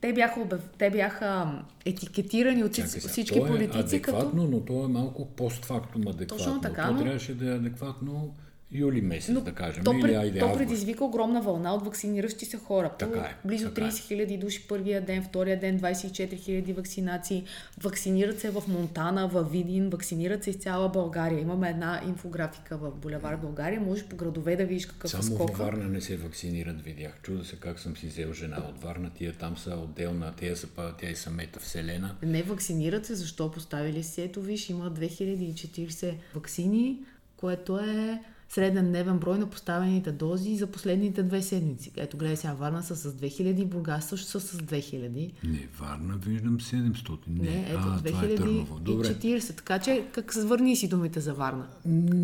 те 0.00 0.12
бяха, 0.12 0.40
обяв... 0.40 0.60
те 0.78 0.90
бяха 0.90 1.62
етикетирани 1.84 2.64
от 2.64 2.72
Чакай 2.72 3.00
всички, 3.00 3.38
е 3.38 3.46
политици 3.46 3.78
адекватно, 3.78 4.30
като... 4.30 4.50
но 4.50 4.60
то 4.60 4.84
е 4.84 4.88
малко 4.88 5.26
постфактум 5.26 6.08
адекватно. 6.08 6.44
Точно 6.44 6.60
така, 6.60 6.86
то 6.86 6.92
но- 6.92 7.02
трябваше 7.02 7.34
да 7.34 7.50
е 7.50 7.54
адекватно 7.54 8.34
юли 8.72 9.00
месец, 9.00 9.34
Но 9.34 9.40
да 9.40 9.52
кажем. 9.52 9.84
то, 9.84 9.92
или 9.92 10.14
айде 10.14 10.38
то 10.38 10.54
предизвика 10.54 11.04
огромна 11.04 11.40
вълна 11.42 11.74
от 11.74 11.84
вакциниращи 11.84 12.44
се 12.44 12.56
хора. 12.58 12.90
Така 12.98 13.18
е, 13.18 13.36
Близо 13.44 13.70
така 13.70 13.86
е. 13.86 13.90
30 13.90 13.98
хиляди 13.98 14.36
души 14.38 14.68
първия 14.68 15.00
ден, 15.00 15.22
втория 15.22 15.60
ден 15.60 15.80
24 15.80 16.36
хиляди 16.36 16.72
вакцинации. 16.72 17.44
Вакцинират 17.82 18.40
се 18.40 18.50
в 18.50 18.62
Монтана, 18.68 19.28
в 19.28 19.44
Видин, 19.44 19.90
вакцинират 19.90 20.44
се 20.44 20.50
из 20.50 20.56
цяла 20.56 20.88
България. 20.88 21.40
Имаме 21.40 21.70
една 21.70 22.02
инфографика 22.08 22.76
в 22.76 22.90
Булевар 22.90 23.36
България. 23.36 23.80
Можеш 23.80 24.04
по 24.04 24.16
градове 24.16 24.56
да 24.56 24.64
видиш 24.66 24.86
какъв 24.86 25.04
е 25.04 25.22
Само 25.22 25.36
във 25.36 25.50
скока. 25.50 25.64
Варна 25.64 25.88
не 25.88 26.00
се 26.00 26.16
вакцинират, 26.16 26.82
видях. 26.82 27.12
Чуда 27.22 27.44
се 27.44 27.56
как 27.56 27.78
съм 27.78 27.96
си 27.96 28.06
взел 28.06 28.32
жена 28.32 28.56
от 28.68 28.82
Варна. 28.82 29.10
Тия 29.10 29.32
там 29.32 29.56
са 29.56 29.70
отделна, 29.70 30.34
тия 30.36 30.56
са, 30.56 30.68
тя 31.00 31.10
и 31.10 31.16
са 31.16 31.30
метавселена. 31.30 32.16
Не 32.22 32.42
вакцинират 32.42 33.06
се, 33.06 33.14
защо 33.14 33.50
поставили 33.50 34.02
си? 34.02 34.22
Ето 34.22 34.42
виж, 34.42 34.70
има 34.70 34.90
2040 34.90 36.14
вакцини, 36.34 36.98
което 37.36 37.78
е 37.78 38.20
среден 38.48 38.86
дневен 38.88 39.18
брой 39.18 39.38
на 39.38 39.46
поставените 39.46 40.12
дози 40.12 40.56
за 40.56 40.66
последните 40.66 41.22
две 41.22 41.42
седмици. 41.42 41.90
Ето 41.96 42.16
гледай 42.16 42.36
сега, 42.36 42.52
Варна 42.52 42.82
са 42.82 42.96
с 42.96 43.12
2000, 43.12 43.64
Бургас 43.64 44.08
също 44.08 44.26
са 44.26 44.40
с 44.40 44.58
2000. 44.58 45.32
Не, 45.44 45.68
Варна 45.78 46.16
виждам 46.16 46.58
700. 46.60 47.18
Не, 47.28 47.50
Не, 47.50 47.66
ето 47.68 47.80
а, 47.84 48.02
това 48.04 48.24
е 48.24 48.34
Търново. 48.34 48.78
Добре. 48.78 49.06
2040. 49.08 49.56
Така 49.56 49.78
че, 49.78 50.04
как 50.12 50.32
се 50.32 50.44
върни 50.44 50.76
си 50.76 50.88
думите 50.88 51.20
за 51.20 51.34
Варна? 51.34 51.66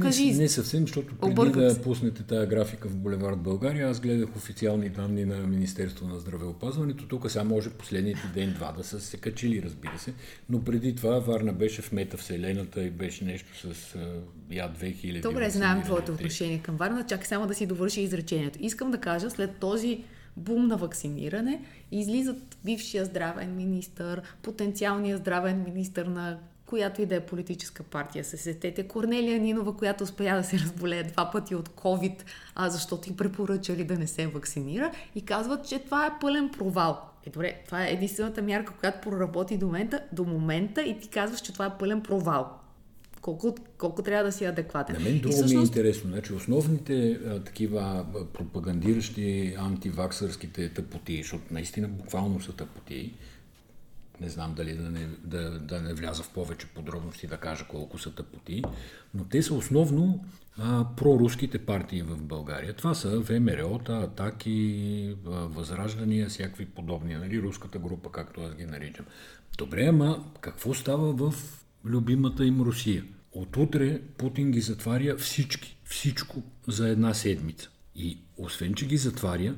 Кажи, 0.01 0.33
Не, 0.33 0.39
не 0.39 0.49
съвсем, 0.49 0.81
защото 0.81 1.15
преди 1.15 1.33
Обърках 1.33 1.63
да 1.63 1.71
се. 1.71 1.83
пуснете 1.83 2.23
тази 2.23 2.47
графика 2.47 2.89
в 2.89 2.97
Булевард 2.97 3.39
България, 3.39 3.89
аз 3.89 4.01
гледах 4.01 4.37
официални 4.37 4.89
данни 4.89 5.25
на 5.25 5.37
Министерство 5.37 6.09
на 6.09 6.19
здравеопазването. 6.19 7.05
Тук 7.07 7.31
сега 7.31 7.45
може 7.45 7.71
последните 7.71 8.31
ден-два 8.35 8.73
да 8.73 8.85
са 8.85 9.01
се 9.01 9.17
качили, 9.17 9.63
разбира 9.63 9.99
се. 9.99 10.15
Но 10.51 10.65
преди 10.65 10.95
това 10.95 11.19
Варна 11.19 11.53
беше 11.53 11.83
в 11.83 11.93
метавселената 11.93 12.83
и 12.83 12.91
беше 12.91 13.25
нещо 13.25 13.75
с 13.75 13.97
я 14.51 14.73
2000. 14.73 15.23
Добре, 15.23 15.45
вакцинирани, 15.45 15.83
твоето. 15.83 16.14
Отношение 16.15 16.59
към 16.59 16.77
Варна. 16.77 17.07
Чакай 17.07 17.27
само 17.27 17.47
да 17.47 17.55
си 17.55 17.67
довърши 17.67 18.01
изречението. 18.01 18.59
Искам 18.63 18.91
да 18.91 18.99
кажа, 18.99 19.31
след 19.31 19.57
този 19.57 20.05
бум 20.37 20.67
на 20.67 20.77
вакциниране, 20.77 21.63
излизат 21.93 22.57
бившия 22.65 23.05
здравен 23.05 23.57
министр, 23.57 24.23
потенциалният 24.43 25.21
здравен 25.21 25.65
министр 25.65 26.05
на 26.05 26.39
която 26.67 27.03
и 27.03 27.07
да 27.07 27.15
е 27.15 27.21
политическа 27.21 27.83
партия. 27.83 28.25
Се 28.25 28.37
сетете 28.37 28.89
Корнелия 28.89 29.41
Нинова, 29.41 29.77
която 29.77 30.05
успя 30.05 30.37
да 30.37 30.45
се 30.45 30.59
разболее 30.59 31.03
два 31.03 31.31
пъти 31.31 31.55
от 31.55 31.69
COVID, 31.69 32.23
а 32.55 32.71
защото 32.71 33.11
и 33.11 33.17
препоръчали 33.17 33.85
да 33.85 33.99
не 33.99 34.07
се 34.07 34.27
вакцинира 34.27 34.91
и 35.15 35.25
казват, 35.25 35.69
че 35.69 35.79
това 35.79 36.07
е 36.07 36.19
пълен 36.21 36.49
провал. 36.49 37.01
Е, 37.27 37.31
добре, 37.31 37.63
това 37.67 37.85
е 37.85 37.91
единствената 37.91 38.43
мярка, 38.43 38.73
която 38.81 39.11
проработи 39.11 39.57
до 39.57 39.67
момента, 39.67 40.01
до 40.13 40.25
момента 40.25 40.83
и 40.83 40.99
ти 40.99 41.09
казваш, 41.09 41.41
че 41.41 41.53
това 41.53 41.67
е 41.67 41.79
пълен 41.79 42.01
провал. 42.01 42.64
Колко, 43.25 43.55
колко 43.79 44.03
трябва 44.03 44.25
да 44.25 44.33
си 44.33 44.45
адекватен. 44.45 44.97
На 44.97 45.01
мен 45.01 45.19
друго 45.19 45.35
ми 45.35 45.41
е 45.41 45.45
всъщност- 45.45 45.67
интересно. 45.67 46.11
Значи, 46.11 46.33
основните 46.33 47.11
а, 47.11 47.41
такива 47.45 48.07
пропагандиращи 48.33 49.55
антиваксърските 49.59 50.69
тъпоти, 50.69 51.17
защото 51.17 51.45
наистина 51.51 51.89
буквално 51.89 52.41
са 52.41 52.53
тъпоти, 52.53 53.13
не 54.21 54.29
знам 54.29 54.55
дали 54.55 54.75
да 54.75 54.91
не, 54.91 55.09
да, 55.25 55.59
да 55.59 55.81
не 55.81 55.95
вляза 55.95 56.23
в 56.23 56.31
повече 56.31 56.67
подробности 56.67 57.27
да 57.27 57.37
кажа 57.37 57.67
колко 57.69 57.99
са 57.99 58.15
тъпоти, 58.15 58.63
но 59.15 59.25
те 59.25 59.43
са 59.43 59.55
основно 59.55 60.25
а, 60.59 60.87
проруските 60.97 61.59
партии 61.59 62.03
в 62.03 62.17
България. 62.17 62.75
Това 62.75 62.95
са 62.95 63.21
ВМРО, 63.21 63.81
Атаки, 63.89 65.17
а, 65.27 65.31
Възраждания, 65.31 66.29
всякакви 66.29 66.67
подобни, 66.67 67.15
нали, 67.15 67.43
руската 67.43 67.79
група, 67.79 68.13
както 68.13 68.41
аз 68.41 68.55
ги 68.55 68.65
наричам. 68.65 69.07
Добре, 69.59 69.85
ама 69.87 70.25
какво 70.41 70.75
става 70.75 71.13
в 71.13 71.35
любимата 71.85 72.45
им 72.45 72.61
Русия? 72.61 73.05
Отутре 73.33 74.01
Путин 74.19 74.51
ги 74.51 74.61
затваря 74.61 75.17
всички, 75.17 75.77
всичко 75.85 76.43
за 76.69 76.89
една 76.89 77.15
седмица. 77.15 77.71
И 77.97 78.19
освен, 78.37 78.75
че 78.75 78.87
ги 78.87 78.97
затваря, 78.97 79.55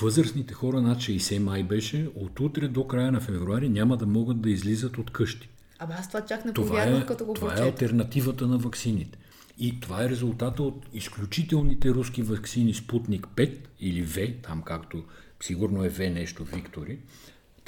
възрастните 0.00 0.54
хора 0.54 0.82
над 0.82 0.98
60 0.98 1.38
май 1.38 1.62
беше, 1.62 2.08
от 2.14 2.40
утре 2.40 2.68
до 2.68 2.86
края 2.86 3.12
на 3.12 3.20
февруари 3.20 3.68
няма 3.68 3.96
да 3.96 4.06
могат 4.06 4.40
да 4.40 4.50
излизат 4.50 4.98
от 4.98 5.10
къщи. 5.10 5.48
Абе, 5.78 5.94
аз 5.98 6.08
това 6.08 6.20
чак 6.20 6.44
не 6.44 6.52
Това 6.52 6.68
повярвах, 6.68 7.02
е, 7.02 7.06
като 7.06 7.24
го 7.24 7.34
това 7.34 7.52
е 7.52 7.56
прочетох. 7.56 7.72
альтернативата 7.72 8.46
на 8.46 8.58
ваксините. 8.58 9.18
И 9.58 9.80
това 9.80 10.04
е 10.04 10.08
резултата 10.08 10.62
от 10.62 10.86
изключителните 10.92 11.90
руски 11.90 12.22
ваксини 12.22 12.74
Спутник 12.74 13.26
5 13.26 13.56
или 13.80 14.02
В, 14.02 14.42
там 14.42 14.62
както 14.62 15.04
сигурно 15.40 15.84
е 15.84 15.90
В 15.90 15.98
нещо, 16.10 16.44
Виктори. 16.44 16.98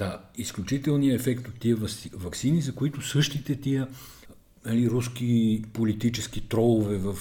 Та, 0.00 0.20
изключителният 0.36 1.20
ефект 1.20 1.48
от 1.48 1.54
тия 1.54 1.76
ваксини, 2.12 2.60
за 2.60 2.74
които 2.74 3.02
същите 3.02 3.60
тия 3.60 3.88
нали, 4.64 4.90
руски 4.90 5.62
политически 5.72 6.48
тролове 6.48 6.96
в 6.96 7.16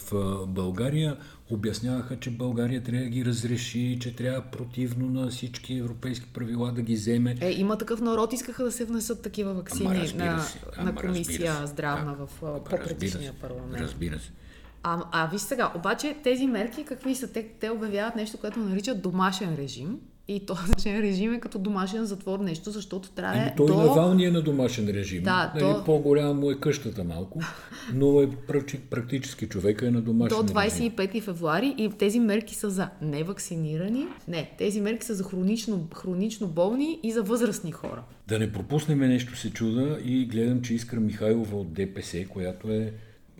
България 0.47 1.17
обясняваха, 1.49 2.19
че 2.19 2.29
България 2.29 2.83
трябва 2.83 3.03
да 3.03 3.09
ги 3.09 3.25
разреши, 3.25 3.97
че 4.01 4.15
трябва 4.15 4.41
противно 4.41 5.21
на 5.21 5.29
всички 5.29 5.77
европейски 5.77 6.25
правила 6.33 6.71
да 6.71 6.81
ги 6.81 6.93
вземе. 6.93 7.35
Е, 7.41 7.51
има 7.51 7.77
такъв 7.77 8.01
народ, 8.01 8.33
искаха 8.33 8.63
да 8.63 8.71
се 8.71 8.85
внесат 8.85 9.21
такива 9.21 9.53
вакцини 9.53 10.13
на, 10.15 10.45
на 10.77 10.95
комисия 10.95 11.67
здравна 11.67 12.15
Да. 12.17 12.25
в 12.25 12.39
по-предишния 12.39 13.33
парламент. 13.33 13.81
Разбира 13.81 14.19
се. 14.19 14.31
А, 14.83 15.03
а 15.11 15.27
виж 15.27 15.41
сега, 15.41 15.71
обаче 15.75 16.17
тези 16.23 16.47
мерки 16.47 16.85
какви 16.85 17.15
са? 17.15 17.31
Те, 17.31 17.47
те 17.59 17.69
обявяват 17.69 18.15
нещо, 18.15 18.37
което 18.37 18.59
наричат 18.59 19.01
домашен 19.01 19.55
режим. 19.55 19.99
И 20.29 20.39
този 20.45 20.73
режим 21.01 21.33
е 21.33 21.39
като 21.39 21.59
домашен 21.59 22.05
затвор 22.05 22.39
нещо, 22.39 22.71
защото 22.71 23.09
трябва 23.09 23.41
Еми, 23.41 23.51
той 23.57 23.67
до... 23.67 23.77
Навални 23.77 24.25
е 24.25 24.31
на 24.31 24.41
домашен 24.41 24.87
режим. 24.87 25.23
Да, 25.23 25.51
нали, 25.55 25.63
то- 25.63 25.83
По-голяма 25.85 26.33
му 26.33 26.51
е 26.51 26.59
къщата 26.59 27.03
малко, 27.03 27.39
но 27.93 28.21
е 28.21 28.27
практи- 28.27 28.79
практически 28.89 29.47
човека 29.47 29.87
е 29.87 29.91
на 29.91 30.01
домашен 30.01 30.37
До 30.37 30.61
режим. 30.61 30.91
25 30.91 31.21
февруари 31.21 31.75
и 31.77 31.89
тези 31.89 32.19
мерки 32.19 32.55
са 32.55 32.69
за 32.69 32.89
невакцинирани. 33.01 34.07
Не, 34.27 34.51
тези 34.57 34.81
мерки 34.81 35.05
са 35.05 35.15
за 35.15 35.23
хронично, 35.23 35.87
хронично 35.95 36.47
болни 36.47 36.99
и 37.03 37.11
за 37.11 37.23
възрастни 37.23 37.71
хора. 37.71 38.03
Да 38.27 38.39
не 38.39 38.51
пропуснем 38.51 38.99
нещо 38.99 39.37
се 39.37 39.51
чуда 39.51 39.99
и 40.05 40.25
гледам, 40.25 40.61
че 40.61 40.73
Искра 40.73 40.99
Михайлова 40.99 41.57
от 41.57 41.73
ДПС, 41.73 42.25
която 42.29 42.71
е 42.71 42.93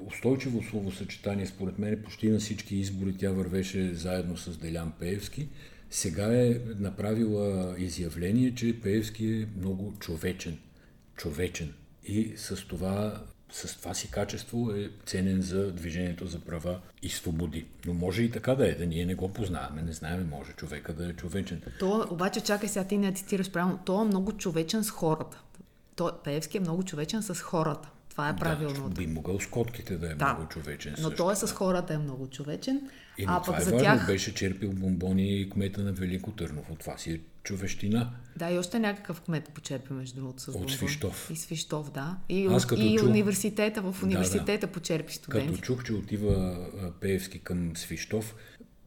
устойчиво 0.08 0.64
словосъчетание, 0.64 1.46
според 1.46 1.80
мен 1.80 2.02
почти 2.04 2.30
на 2.30 2.40
всички 2.40 2.76
избори 2.76 3.14
тя 3.18 3.32
вървеше 3.32 3.94
заедно 3.94 4.38
с 4.38 4.58
Делян 4.58 4.92
Пеевски. 5.00 5.48
Сега 5.92 6.42
е 6.44 6.60
направила 6.80 7.76
изявление, 7.78 8.56
че 8.56 8.82
Пеевски 8.82 9.28
е 9.28 9.60
много 9.60 9.94
човечен. 10.00 10.58
Човечен. 11.16 11.74
И 12.08 12.34
с 12.36 12.68
това, 12.68 13.24
с 13.52 13.78
това 13.78 13.94
си 13.94 14.12
качество 14.12 14.72
е 14.72 14.90
ценен 15.06 15.42
за 15.42 15.72
движението 15.72 16.28
за 16.28 16.40
права 16.40 16.80
и 17.02 17.10
свободи. 17.10 17.66
Но 17.86 17.94
може 17.94 18.24
и 18.24 18.32
така 18.32 18.56
да 18.56 18.70
е, 18.70 18.76
да 18.76 18.86
ние 18.86 19.06
не 19.06 19.16
го 19.16 19.34
познаваме, 19.34 19.82
не 19.82 19.94
знаем, 19.94 20.30
може 20.30 20.54
човека 20.54 20.94
да 20.94 21.10
е 21.10 21.14
човечен. 21.14 21.62
То, 21.80 22.08
обаче, 22.12 22.42
чакай 22.42 22.70
сега, 22.70 22.88
ти 22.88 22.98
не 22.98 23.14
цитираш 23.14 23.52
правилно. 23.52 23.80
Той 23.86 24.02
е 24.02 24.08
много 24.08 24.32
човечен 24.32 24.84
с 24.84 24.90
хората. 24.90 25.42
Той, 25.96 26.12
Пеевски 26.24 26.58
е 26.58 26.62
много 26.62 26.84
човечен 26.84 27.24
с 27.24 27.36
хората. 27.36 27.90
Това 28.20 28.30
е 28.30 28.36
правилното. 28.36 28.90
Да, 28.90 28.96
би 28.96 29.08
могъл 29.08 29.40
с 29.40 29.48
котките 29.48 29.98
да 29.98 30.06
е 30.06 30.16
Да. 30.16 30.26
много 30.26 30.50
човечен. 30.50 30.92
Но 30.92 30.98
също. 31.00 31.16
той 31.18 31.34
е 31.34 31.38
с 31.38 31.48
хората 31.50 31.94
е 31.94 31.98
много 31.98 32.28
човечен. 32.28 32.76
Еми, 33.18 33.28
а 33.28 33.42
пък 33.44 33.58
е 33.58 33.62
за 33.62 33.72
важно. 33.72 33.80
тях... 33.80 34.06
Беше 34.08 34.34
черпил 34.34 34.72
бомбони 34.72 35.34
и 35.34 35.50
кмета 35.50 35.82
на 35.82 35.92
Велико 35.92 36.32
Търново. 36.32 36.76
Това 36.76 36.98
си 36.98 37.12
е 37.12 37.20
човещина. 37.44 38.10
Да, 38.36 38.52
и 38.52 38.58
още 38.58 38.80
някакъв 38.80 39.22
кмет 39.22 39.50
почерпи, 39.50 39.94
между 39.94 40.16
другото, 40.16 40.42
с 40.42 40.48
От 40.48 40.54
бомбон. 40.54 40.70
Свищов. 40.70 41.30
И 41.30 41.36
Свищов, 41.36 41.92
да. 41.92 42.18
И, 42.30 42.46
Аз 42.46 42.66
като 42.66 42.82
и 42.82 42.98
чух- 42.98 43.06
университета, 43.06 43.82
в 43.82 43.92
Да, 43.94 44.06
университета 44.06 44.68
почерпи 44.68 45.06
Като 45.06 45.16
студенти. 45.16 45.62
чух, 45.62 45.84
че 45.84 45.94
отива 45.94 46.66
Пеевски 47.00 47.40
към 47.40 47.72
Свищов, 47.76 48.36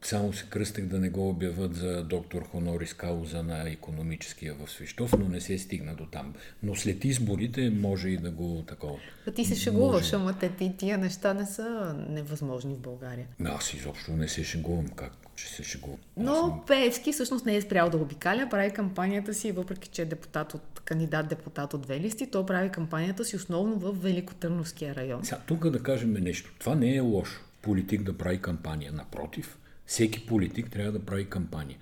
само 0.05 0.33
се 0.33 0.45
кръстех 0.49 0.85
да 0.85 0.99
не 0.99 1.09
го 1.09 1.29
обяват 1.29 1.75
за 1.75 2.03
доктор 2.03 2.43
Хонорис 2.43 2.93
Кауза 2.93 3.43
на 3.43 3.69
економическия 3.69 4.53
в 4.53 4.71
Свищов, 4.71 5.13
но 5.19 5.29
не 5.29 5.41
се 5.41 5.57
стигна 5.57 5.95
до 5.95 6.05
там. 6.05 6.33
Но 6.63 6.75
след 6.75 7.05
изборите 7.05 7.69
може 7.69 8.09
и 8.09 8.17
да 8.17 8.31
го 8.31 8.63
такова. 8.67 8.99
А 9.27 9.31
ти 9.31 9.45
се 9.45 9.55
шегуваш, 9.55 10.13
ама 10.13 10.33
те, 10.39 10.49
ти, 10.49 10.73
тия 10.77 10.97
неща 10.97 11.33
не 11.33 11.45
са 11.45 11.95
невъзможни 12.09 12.73
в 12.73 12.79
България. 12.79 13.27
Аз 13.45 13.73
изобщо 13.73 14.11
не 14.11 14.27
се 14.27 14.43
шегувам, 14.43 14.87
как 14.87 15.13
че 15.35 15.47
се 15.47 15.63
шегувам. 15.63 15.99
Но 16.17 16.63
Пеевски 16.67 17.11
всъщност 17.13 17.45
не 17.45 17.55
е 17.55 17.61
спрял 17.61 17.89
да 17.89 17.97
обикаля, 17.97 18.47
прави 18.51 18.71
кампанията 18.71 19.33
си, 19.33 19.51
въпреки 19.51 19.89
че 19.89 20.01
е 20.01 20.05
депутат 20.05 20.53
от, 20.53 20.81
кандидат-депутат 20.85 21.73
от 21.73 21.81
две 21.81 21.99
листи, 21.99 22.31
той 22.31 22.45
прави 22.45 22.69
кампанията 22.69 23.25
си 23.25 23.35
основно 23.35 23.75
в 23.75 23.91
Великотърновския 24.01 24.95
район. 24.95 25.25
Сега, 25.25 25.41
тук 25.45 25.69
да 25.69 25.83
кажем 25.83 26.13
нещо. 26.13 26.53
Това 26.59 26.75
не 26.75 26.95
е 26.95 26.99
лошо. 26.99 27.41
Политик 27.61 28.03
да 28.03 28.17
прави 28.17 28.41
кампания. 28.41 28.91
Напротив, 28.91 29.57
всеки 29.85 30.25
политик 30.25 30.71
трябва 30.71 30.91
да 30.91 30.99
прави 30.99 31.25
кампания. 31.25 31.77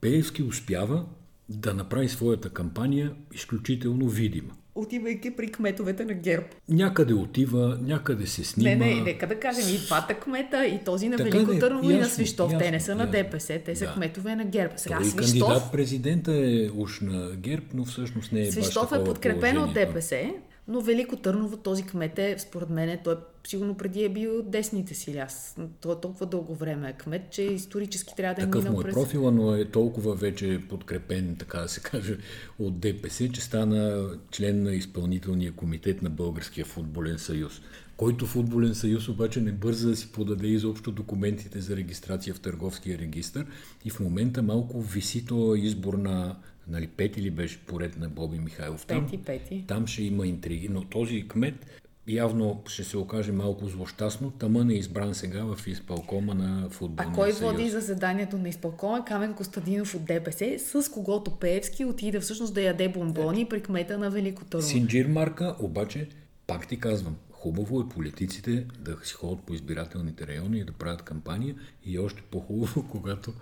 Пеевски 0.00 0.42
успява 0.42 1.04
да 1.48 1.74
направи 1.74 2.08
своята 2.08 2.50
кампания 2.50 3.12
изключително 3.34 4.08
видима. 4.08 4.52
Отивайки 4.74 5.36
при 5.36 5.52
кметовете 5.52 6.04
на 6.04 6.14
ГЕРБ. 6.14 6.46
Някъде 6.68 7.14
отива, 7.14 7.78
някъде 7.82 8.26
се 8.26 8.44
снима. 8.44 8.70
Не, 8.70 8.94
не, 8.94 9.00
нека 9.00 9.26
да 9.26 9.40
кажем 9.40 9.74
и 9.74 9.78
двата 9.78 10.14
кмета, 10.14 10.66
и 10.66 10.84
този 10.84 11.08
на 11.08 11.16
Така 11.16 11.30
Велико 11.30 11.52
е, 11.52 11.58
Търново 11.58 11.90
и 11.90 11.92
на 11.92 11.98
ясно, 11.98 12.14
Свищов. 12.14 12.50
те 12.58 12.70
не 12.70 12.76
ясно, 12.76 12.86
са 12.86 12.94
на 12.94 13.02
ясно. 13.02 13.12
ДПС, 13.12 13.60
те 13.64 13.76
са 13.76 13.84
Да. 13.84 13.94
кметове 13.94 14.36
на 14.36 14.44
ГЕРБ. 14.44 14.78
Сега 14.78 14.96
Той 14.96 15.04
Свищов, 15.04 15.48
кандидат 15.48 15.72
президента 15.72 16.32
е 16.32 16.70
уж 16.76 17.00
на 17.00 17.30
ГЕРБ, 17.36 17.66
но 17.74 17.84
всъщност 17.84 18.32
не 18.32 18.40
е 18.40 18.44
баш 18.44 18.54
Свищов 18.54 18.86
е 18.86 18.88
такова 18.88 19.04
подкрепен 19.04 19.58
от. 19.58 19.74
ДПС, 19.74 20.30
но 20.68 20.80
Велико 20.80 21.16
Търново, 21.16 21.56
този 21.56 21.82
кмет 21.82 22.18
е, 22.18 22.36
според 22.38 22.70
мен, 22.70 22.98
той 23.04 23.16
сигурно 23.48 23.76
преди 23.76 24.04
е 24.04 24.08
бил 24.08 24.42
десните 24.42 24.94
си. 24.94 25.18
Аз, 25.18 25.56
той 25.80 25.92
е 25.92 26.00
толкова 26.00 26.26
дълго 26.26 26.54
време 26.54 26.90
е 26.90 26.92
кмет, 26.92 27.30
че 27.30 27.42
исторически 27.42 28.14
трябва 28.16 28.34
да 28.34 28.42
е 28.42 28.44
Такъв 28.44 28.64
минал 28.64 28.74
му 28.74 28.80
е 28.80 28.84
през... 28.84 28.94
профила, 28.94 29.32
но 29.32 29.54
е 29.54 29.64
толкова 29.64 30.14
вече 30.14 30.60
подкрепен, 30.68 31.36
така 31.38 31.58
да 31.58 31.68
се 31.68 31.80
каже, 31.80 32.18
от 32.58 32.78
ДПС, 32.80 33.28
че 33.28 33.40
стана 33.40 34.10
член 34.32 34.62
на 34.62 34.74
изпълнителния 34.74 35.52
комитет 35.52 36.02
на 36.02 36.10
Българския 36.10 36.64
футболен 36.64 37.18
съюз. 37.18 37.60
Който 37.96 38.26
футболен 38.26 38.74
съюз 38.74 39.08
обаче 39.08 39.40
не 39.40 39.52
бърза 39.52 39.88
да 39.88 39.96
си 39.96 40.12
подаде 40.12 40.46
изобщо 40.46 40.92
документите 40.92 41.60
за 41.60 41.76
регистрация 41.76 42.34
в 42.34 42.40
търговския 42.40 42.98
регистр 42.98 43.46
и 43.84 43.90
в 43.90 44.00
момента 44.00 44.42
малко 44.42 44.82
виси 44.82 45.26
то 45.26 45.54
избор 45.54 45.94
на 45.94 46.36
нали, 46.68 46.86
пет 46.86 47.16
или 47.16 47.30
беше 47.30 47.58
поред 47.58 47.96
на 47.96 48.08
Боби 48.08 48.38
Михайлов. 48.38 48.86
Там, 48.86 49.04
Пети, 49.04 49.24
пети. 49.24 49.64
там 49.68 49.86
ще 49.86 50.02
има 50.02 50.26
интриги, 50.26 50.68
но 50.68 50.84
този 50.84 51.28
кмет 51.28 51.66
явно 52.08 52.62
ще 52.68 52.84
се 52.84 52.96
окаже 52.96 53.32
малко 53.32 53.68
злощастно. 53.68 54.30
Тъмън 54.30 54.70
е 54.70 54.74
избран 54.74 55.14
сега 55.14 55.44
в 55.44 55.66
изпълкома 55.66 56.34
на 56.34 56.66
А 56.66 56.70
футболния 56.70 57.14
кой 57.14 57.32
съюз. 57.32 57.52
води 57.52 57.70
заседанието 57.70 58.38
на 58.38 58.48
изпълкома? 58.48 59.04
Камен 59.04 59.34
Костадинов 59.34 59.94
от 59.94 60.04
ДПС, 60.04 60.58
с 60.58 60.90
когото 60.92 61.30
Пеевски 61.30 61.84
отиде 61.84 62.20
всъщност 62.20 62.54
да 62.54 62.62
яде 62.62 62.88
бомбони 62.88 63.48
при 63.48 63.62
кмета 63.62 63.98
на 63.98 64.10
Велико 64.10 64.44
Търново. 64.44 64.68
Синджир 64.68 65.06
марка, 65.06 65.56
обаче, 65.60 66.08
пак 66.46 66.68
ти 66.68 66.80
казвам, 66.80 67.16
хубаво 67.30 67.80
е 67.80 67.88
политиците 67.88 68.66
да 68.80 68.96
си 69.04 69.14
ходят 69.14 69.40
по 69.40 69.54
избирателните 69.54 70.26
райони 70.26 70.58
и 70.58 70.64
да 70.64 70.72
правят 70.72 71.02
кампания 71.02 71.54
и 71.84 71.98
още 71.98 72.22
по-хубаво, 72.30 72.88
когато 72.90 73.32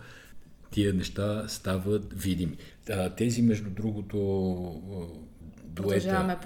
тия 0.70 0.94
неща 0.94 1.48
стават 1.48 2.22
видими. 2.22 2.56
А, 2.90 3.10
Тези, 3.10 3.42
между 3.42 3.70
другото, 3.70 4.18
а, 4.92 5.00
дуета, 5.74 6.38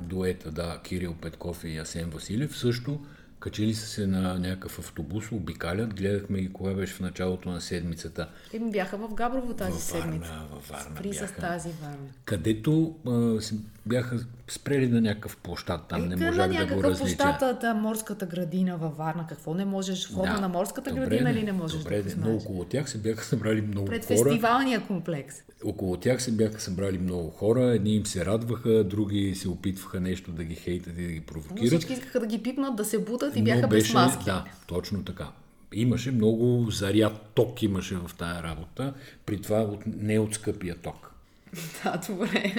дуета, 0.00 0.50
да, 0.50 0.80
Кирил 0.84 1.14
Петков 1.14 1.64
и 1.64 1.78
Асен 1.78 2.10
Василев, 2.10 2.58
също 2.58 3.00
качили 3.40 3.74
са 3.74 3.86
се 3.86 4.06
на 4.06 4.38
някакъв 4.38 4.78
автобус, 4.78 5.32
обикалят, 5.32 5.94
гледахме 5.94 6.40
ги 6.40 6.52
кога 6.52 6.74
беше 6.74 6.94
в 6.94 7.00
началото 7.00 7.50
на 7.50 7.60
седмицата. 7.60 8.28
Те 8.50 8.58
ми 8.58 8.70
бяха 8.70 8.96
в 8.96 9.14
Габрово 9.14 9.54
тази 9.54 9.72
Във 9.72 9.82
седмица. 9.82 10.28
Варна, 10.28 10.46
във 10.50 10.68
Варна 10.68 10.96
Спри 10.96 11.14
с 11.14 11.20
бяха. 11.20 11.40
тази 11.40 11.68
Варна. 11.82 12.08
където 12.24 12.96
а, 13.06 13.40
бяха 13.86 14.18
спрели 14.48 14.88
на 14.88 15.00
някакъв 15.00 15.36
площад. 15.36 15.80
Там 15.88 16.02
не 16.02 16.14
Е, 16.16 16.16
можах 16.18 16.48
да 16.48 16.74
го 16.74 16.82
различа. 16.82 16.98
площадата, 16.98 17.74
морската 17.74 18.26
градина 18.26 18.76
във 18.76 18.96
Варна. 18.96 19.26
Какво 19.28 19.54
не 19.54 19.64
можеш? 19.64 20.08
Входа 20.08 20.32
на 20.32 20.48
морската 20.48 20.90
добре, 20.90 21.00
градина 21.02 21.32
де, 21.32 21.34
ли 21.34 21.42
не 21.42 21.52
можеш 21.52 21.78
добре, 21.78 21.96
да 21.96 22.02
де, 22.02 22.08
но 22.10 22.22
познаеш? 22.22 22.42
около 22.42 22.64
тях 22.64 22.90
се 22.90 22.98
бяха 22.98 23.24
събрали 23.24 23.60
много 23.62 23.86
Пред 23.86 24.04
хора. 24.04 24.16
фестивалния 24.18 24.80
комплекс. 24.80 25.36
Около 25.64 25.96
тях 25.96 26.22
се 26.22 26.32
бяха 26.32 26.60
събрали 26.60 26.98
много 26.98 27.30
хора. 27.30 27.64
Едни 27.64 27.94
им 27.94 28.06
се 28.06 28.24
радваха, 28.26 28.84
други 28.84 29.34
се 29.34 29.48
опитваха 29.48 30.00
нещо 30.00 30.32
да 30.32 30.44
ги 30.44 30.54
хейтат 30.54 30.92
и 30.92 31.02
да 31.02 31.08
ги 31.08 31.18
Но 31.18 31.24
провокират. 31.24 31.68
всички 31.68 31.92
искаха 31.92 32.20
да 32.20 32.26
ги 32.26 32.42
пипнат, 32.42 32.76
да 32.76 32.84
се 32.84 32.98
бутат 33.00 33.36
и 33.36 33.40
Но 33.40 33.44
бяха 33.44 33.68
без 33.68 33.92
маски. 33.94 34.24
Да, 34.24 34.44
точно 34.66 35.04
така. 35.04 35.28
Имаше 35.72 36.10
много 36.10 36.70
заряд 36.70 37.30
ток 37.34 37.62
имаше 37.62 37.96
в 37.96 38.10
тая 38.18 38.42
работа, 38.42 38.94
при 39.26 39.40
това 39.40 39.58
от, 39.58 39.80
не 39.86 40.18
от 40.18 40.34
скъпия 40.34 40.74
ток. 40.76 41.10
Да, 41.84 42.00
добре. 42.08 42.54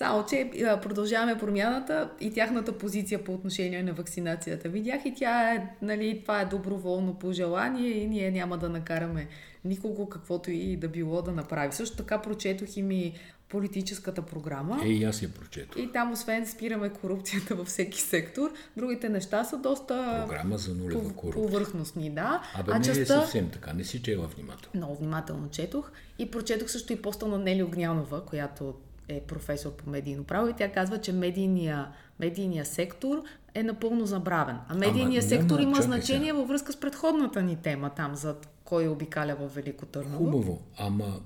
Само, 0.00 0.26
че 0.26 0.50
а, 0.66 0.80
продължаваме 0.80 1.38
промяната 1.38 2.10
и 2.20 2.32
тяхната 2.32 2.78
позиция 2.78 3.24
по 3.24 3.34
отношение 3.34 3.82
на 3.82 3.92
вакцинацията. 3.92 4.68
Видях 4.68 5.00
и 5.04 5.14
тя 5.14 5.54
е, 5.54 5.74
нали, 5.82 6.20
това 6.22 6.40
е 6.40 6.44
доброволно 6.44 7.14
пожелание 7.14 7.90
и 7.90 8.06
ние 8.06 8.30
няма 8.30 8.58
да 8.58 8.68
накараме 8.68 9.28
никого 9.64 10.08
каквото 10.08 10.50
и 10.50 10.76
да 10.76 10.88
било 10.88 11.22
да 11.22 11.32
направи. 11.32 11.72
Също 11.72 11.96
така 11.96 12.22
прочетох 12.22 12.76
и 12.76 12.82
ми 12.82 13.14
политическата 13.48 14.22
програма. 14.22 14.80
Е, 14.84 14.88
и 14.88 15.04
аз 15.04 15.22
я 15.22 15.28
прочетох. 15.28 15.82
И 15.82 15.92
там, 15.92 16.12
освен 16.12 16.46
спираме 16.46 16.88
корупцията 16.88 17.54
във 17.56 17.66
всеки 17.66 18.00
сектор, 18.00 18.52
другите 18.76 19.08
неща 19.08 19.44
са 19.44 19.58
доста 19.58 20.24
Програма 20.28 20.58
за 20.58 20.74
нулева 20.74 21.14
корупция. 21.14 21.46
повърхностни, 21.46 22.10
да. 22.10 22.42
Абе, 22.54 22.78
не 22.78 23.00
е 23.00 23.06
съвсем 23.06 23.50
така, 23.50 23.72
не 23.72 23.84
си 23.84 24.02
чела 24.02 24.26
внимателно. 24.26 24.70
много 24.74 24.94
внимателно 24.94 25.50
четох 25.50 25.92
и 26.18 26.30
прочетох 26.30 26.70
също 26.70 26.92
и 26.92 27.02
поста 27.02 27.26
на 27.26 27.38
Нели 27.38 27.62
Огнянова, 27.62 28.24
която 28.26 28.74
е 29.10 29.20
професор 29.20 29.72
по 29.72 29.90
медийно 29.90 30.24
право 30.24 30.48
и 30.48 30.52
тя 30.52 30.72
казва, 30.72 30.98
че 30.98 31.12
медийния, 31.12 31.88
медийния 32.20 32.64
сектор 32.64 33.22
е 33.54 33.62
напълно 33.62 34.06
забравен. 34.06 34.56
А 34.68 34.74
медийният 34.74 35.30
няма, 35.30 35.42
сектор 35.42 35.60
има 35.60 35.76
чакай 35.76 35.86
значение 35.86 36.28
сега. 36.28 36.38
във 36.38 36.48
връзка 36.48 36.72
с 36.72 36.80
предходната 36.80 37.42
ни 37.42 37.56
тема 37.56 37.90
там, 37.90 38.14
за 38.14 38.36
кой 38.64 38.88
обикаля 38.88 39.36
в 39.40 39.54
Велико 39.54 39.86
Търново. 39.86 40.16
Хубаво, 40.16 40.62
ама 40.78 41.20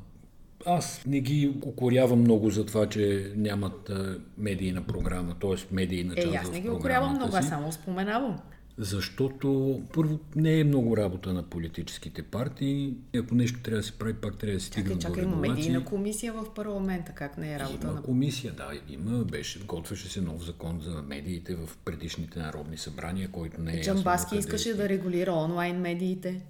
аз 0.66 1.03
не 1.07 1.20
ги 1.20 1.55
укорявам 1.66 2.20
много 2.20 2.51
за 2.51 2.66
това, 2.66 2.88
че 2.88 3.33
нямат 3.37 3.90
а, 3.90 4.18
медийна 4.38 4.83
програма, 4.83 5.35
т.е. 5.40 5.75
медийна 5.75 6.14
част 6.14 6.35
Е, 6.35 6.38
аз 6.42 6.51
не 6.51 6.61
ги 6.61 6.70
укорявам 6.70 7.14
много, 7.14 7.37
аз 7.37 7.49
само 7.49 7.73
споменавам. 7.73 8.40
Защото 8.79 9.81
първо 9.93 10.19
не 10.37 10.61
е 10.61 10.65
много 10.65 10.97
работа 10.97 11.33
на 11.33 11.43
политическите 11.43 12.23
партии. 12.23 12.95
Ако 13.17 13.35
нещо 13.35 13.61
трябва 13.63 13.77
да 13.77 13.83
се 13.83 13.93
прави, 13.93 14.15
пак 14.15 14.39
трябва 14.39 14.55
да 14.55 14.61
се 14.61 14.67
стигне 14.67 14.95
до 14.95 15.01
чакай, 15.01 15.23
има 15.23 15.33
регулации. 15.33 15.65
медийна 15.65 15.85
комисия 15.85 16.33
в 16.33 16.55
парламента, 16.55 17.13
как 17.13 17.39
не 17.39 17.55
е 17.55 17.59
работа 17.59 17.87
Има 17.87 17.95
на... 17.95 18.03
комисия, 18.03 18.53
да, 18.53 18.71
има, 18.89 19.25
беше, 19.25 19.65
готвеше 19.65 20.09
се 20.09 20.21
нов 20.21 20.45
закон 20.45 20.81
за 20.81 21.03
медиите 21.03 21.55
в 21.55 21.69
предишните 21.85 22.39
народни 22.39 22.77
събрания, 22.77 23.29
който 23.29 23.61
не 23.61 23.73
е 23.73 23.83
Джамбаски 23.83 24.37
искаше 24.37 24.71
е. 24.71 24.75
да 24.75 24.89
регулира 24.89 25.33
онлайн 25.33 25.81
медиите. 25.81 26.41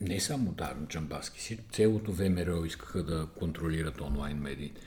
Не 0.00 0.20
само 0.20 0.52
да, 0.52 0.74
Джамбаски 0.88 1.40
си, 1.42 1.58
целото 1.72 2.12
ВМРО 2.12 2.64
искаха 2.64 3.02
да 3.02 3.26
контролират 3.38 4.00
онлайн 4.00 4.36
медиите. 4.36 4.80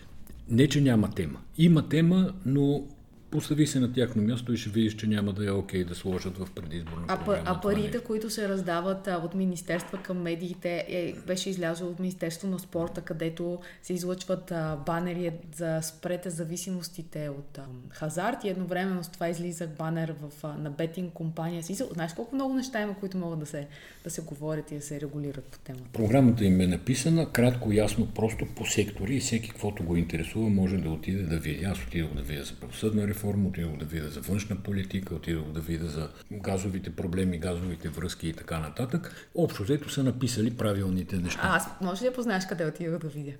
Не, 0.50 0.68
че 0.68 0.82
няма 0.82 1.10
тема. 1.10 1.42
Има 1.58 1.90
тема, 1.90 2.34
но 2.46 2.88
постави 3.32 3.68
се 3.68 3.80
на 3.80 3.94
тяхно 3.94 4.24
място 4.24 4.54
и 4.54 4.58
ще 4.58 4.70
видиш, 4.70 4.96
че 4.96 5.08
няма 5.08 5.34
да 5.34 5.48
е 5.48 5.52
окей 5.52 5.84
да 5.84 5.96
сложат 5.96 6.38
в 6.38 6.48
предизборна 6.56 7.06
А, 7.08 7.18
програма. 7.18 7.44
а 7.46 7.62
парите, 7.62 7.82
нещо. 7.82 8.04
които 8.04 8.30
се 8.30 8.50
раздават 8.50 9.08
а, 9.08 9.18
от 9.18 9.36
министерства 9.36 9.98
към 9.98 10.22
медиите, 10.22 10.86
е, 10.88 11.14
беше 11.28 11.50
излязло 11.50 11.90
от 11.90 12.00
Министерство 12.00 12.48
на 12.48 12.60
спорта, 12.60 13.02
където 13.02 13.60
се 13.84 13.94
излъчват 13.94 14.52
а, 14.52 14.78
банери 14.86 15.32
за 15.56 15.80
спрете 15.82 16.30
зависимостите 16.30 17.30
от 17.30 17.58
а, 17.58 17.66
хазарт 17.90 18.44
и 18.44 18.50
едновременно 18.50 19.04
с 19.04 19.10
това 19.10 19.30
излиза 19.30 19.68
банер 19.68 20.16
в, 20.22 20.44
а, 20.44 20.48
на 20.48 20.70
бетинг 20.70 21.14
компания. 21.14 21.64
Си, 21.64 21.74
знаеш 21.74 22.14
колко 22.14 22.36
много 22.36 22.54
неща 22.54 22.82
има, 22.82 22.96
които 23.00 23.18
могат 23.18 23.40
да 23.40 23.46
се, 23.46 23.68
да 24.04 24.10
се 24.10 24.22
говорят 24.22 24.72
и 24.72 24.76
да 24.76 24.82
се 24.82 25.02
регулират 25.02 25.46
по 25.46 25.60
темата. 25.60 25.86
Програмата 25.94 26.46
им 26.46 26.62
е 26.62 26.68
написана 26.68 27.32
кратко, 27.32 27.72
ясно, 27.72 28.08
просто 28.16 28.46
по 28.56 28.66
сектори 28.66 29.16
и 29.16 29.20
всеки, 29.20 29.50
каквото 29.50 29.84
го 29.84 29.96
интересува, 29.96 30.50
може 30.50 30.78
да 30.78 30.90
отиде 30.90 31.24
да 31.24 31.38
види. 31.38 31.66
Аз 31.66 31.84
отидох 31.88 32.14
да 32.14 32.22
видя 32.22 32.44
за 32.44 32.54
правосъдна 32.56 33.08
реформа, 33.08 33.21
отидох 33.28 33.78
да 33.78 33.86
видя 33.86 34.10
за 34.10 34.22
външна 34.22 34.56
политика, 34.56 35.16
отидох 35.16 35.48
да 35.48 35.60
видя 35.60 35.88
за 35.88 36.10
газовите 36.32 36.96
проблеми, 36.96 37.38
газовите 37.38 37.90
връзки 37.90 38.28
и 38.28 38.34
така 38.34 38.60
нататък. 38.60 39.30
Общо 39.36 39.64
взето 39.64 39.90
са 39.90 40.04
написали 40.04 40.58
правилните 40.58 41.18
неща. 41.18 41.40
А, 41.44 41.56
аз 41.56 41.68
може 41.82 42.04
ли 42.04 42.10
да 42.10 42.14
познаеш 42.14 42.46
къде 42.46 42.66
отидох 42.66 43.00
да 43.00 43.08
видя? 43.08 43.32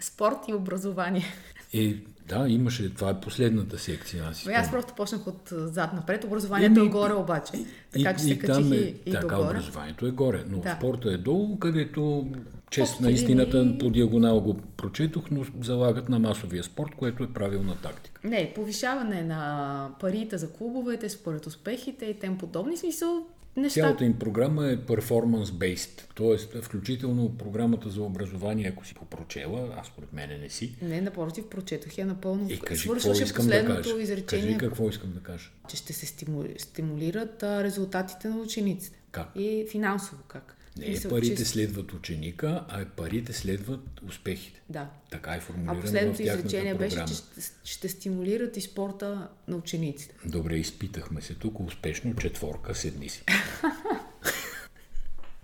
Спорт 0.00 0.38
и 0.48 0.54
образование. 0.54 1.24
Е, 1.74 1.96
да, 2.28 2.48
имаше, 2.48 2.94
това 2.94 3.10
е 3.10 3.20
последната 3.20 3.78
секция. 3.78 4.24
Аз, 4.30 4.46
Ами 4.46 4.54
Аз 4.54 4.70
просто 4.70 4.94
почнах 4.94 5.26
от 5.26 5.40
зад 5.52 5.92
напред. 5.92 6.24
Образованието 6.24 6.80
Еми, 6.80 6.88
е 6.88 6.90
горе 6.90 7.12
обаче. 7.12 7.52
Така 7.92 8.16
че 8.16 8.22
се 8.22 8.38
качих 8.38 8.70
е, 8.70 8.74
и, 8.74 8.96
и 9.06 9.12
така, 9.12 9.20
догоре. 9.20 9.46
образованието 9.48 10.06
е 10.06 10.10
горе, 10.10 10.44
но 10.48 10.58
Да. 10.58 10.74
спорта 10.76 11.12
е 11.12 11.16
долу, 11.16 11.58
където 11.58 12.26
чест 12.70 13.00
на 13.00 13.10
истината 13.10 13.78
по 13.80 13.90
диагонал 13.90 14.40
го 14.40 14.54
прочетох, 14.76 15.24
но 15.30 15.44
залагат 15.62 16.08
на 16.08 16.18
масовия 16.18 16.64
спорт, 16.64 16.90
което 16.96 17.24
е 17.24 17.32
правилна 17.32 17.76
тактика. 17.82 18.20
Не, 18.24 18.52
повишаване 18.54 19.22
на 19.22 19.90
парите 20.00 20.38
за 20.38 20.50
клубовете 20.50 21.08
според 21.08 21.46
успехите 21.46 22.04
и 22.04 22.18
тем 22.18 22.38
подобни 22.38 22.76
смисъл 22.76 23.26
неща. 23.56 23.80
Цялата 23.80 24.04
им 24.04 24.14
програма 24.14 24.66
е 24.66 24.76
performance-based, 24.76 26.02
т.е. 26.16 26.62
включително 26.62 27.36
програмата 27.38 27.90
за 27.90 28.02
образование, 28.02 28.68
ако 28.68 28.86
си 28.86 28.94
попрочела, 28.94 29.74
аз 29.78 29.86
според 29.86 30.12
мен 30.12 30.40
не 30.40 30.48
си, 30.48 30.76
Не, 30.82 31.00
напротив, 31.00 31.46
прочетох 31.46 31.98
я 31.98 32.06
напълно. 32.06 32.44
и 32.44 32.48
кажи 32.48 32.58
какво 32.58 32.76
Свършваше 33.00 33.22
искам 33.22 33.46
да 33.46 33.52
последното 33.52 33.82
кажа. 33.82 34.02
изречение, 34.02 34.46
Кажи 34.46 34.58
какво 34.58 34.88
искам 34.88 35.12
да 35.12 35.20
кажа. 35.20 35.50
че 35.68 35.76
ще 35.76 35.92
се 35.92 36.06
стимули, 36.06 36.54
стимулират 36.58 37.42
резултатите 37.42 38.28
на 38.28 38.36
учениците. 38.36 38.98
Как? 39.10 39.28
И 39.36 39.66
финансово 39.70 40.22
как. 40.28 40.56
Не 40.78 40.86
е 40.86 41.08
парите 41.08 41.44
следват 41.44 41.92
ученика, 41.92 42.64
а 42.68 42.80
е 42.80 42.84
парите 42.84 43.32
следват 43.32 44.00
успехите. 44.08 44.62
Да. 44.68 44.90
Така 45.10 45.34
е 45.34 45.36
А 45.36 45.40
формулирано 45.40 45.80
в 45.80 45.82
последното 45.82 46.22
изречение 46.22 46.74
беше, 46.74 47.04
че 47.08 47.14
ще, 47.14 47.52
ще 47.64 47.88
стимулират 47.88 48.56
и 48.56 48.60
спорта 48.60 49.28
на 49.48 49.56
учениците. 49.56 50.14
Добре, 50.26 50.56
изпитахме 50.56 51.20
се 51.20 51.34
тук 51.34 51.60
успешно, 51.60 52.16
четворка, 52.16 52.74
седни 52.74 53.08
си. 53.08 53.24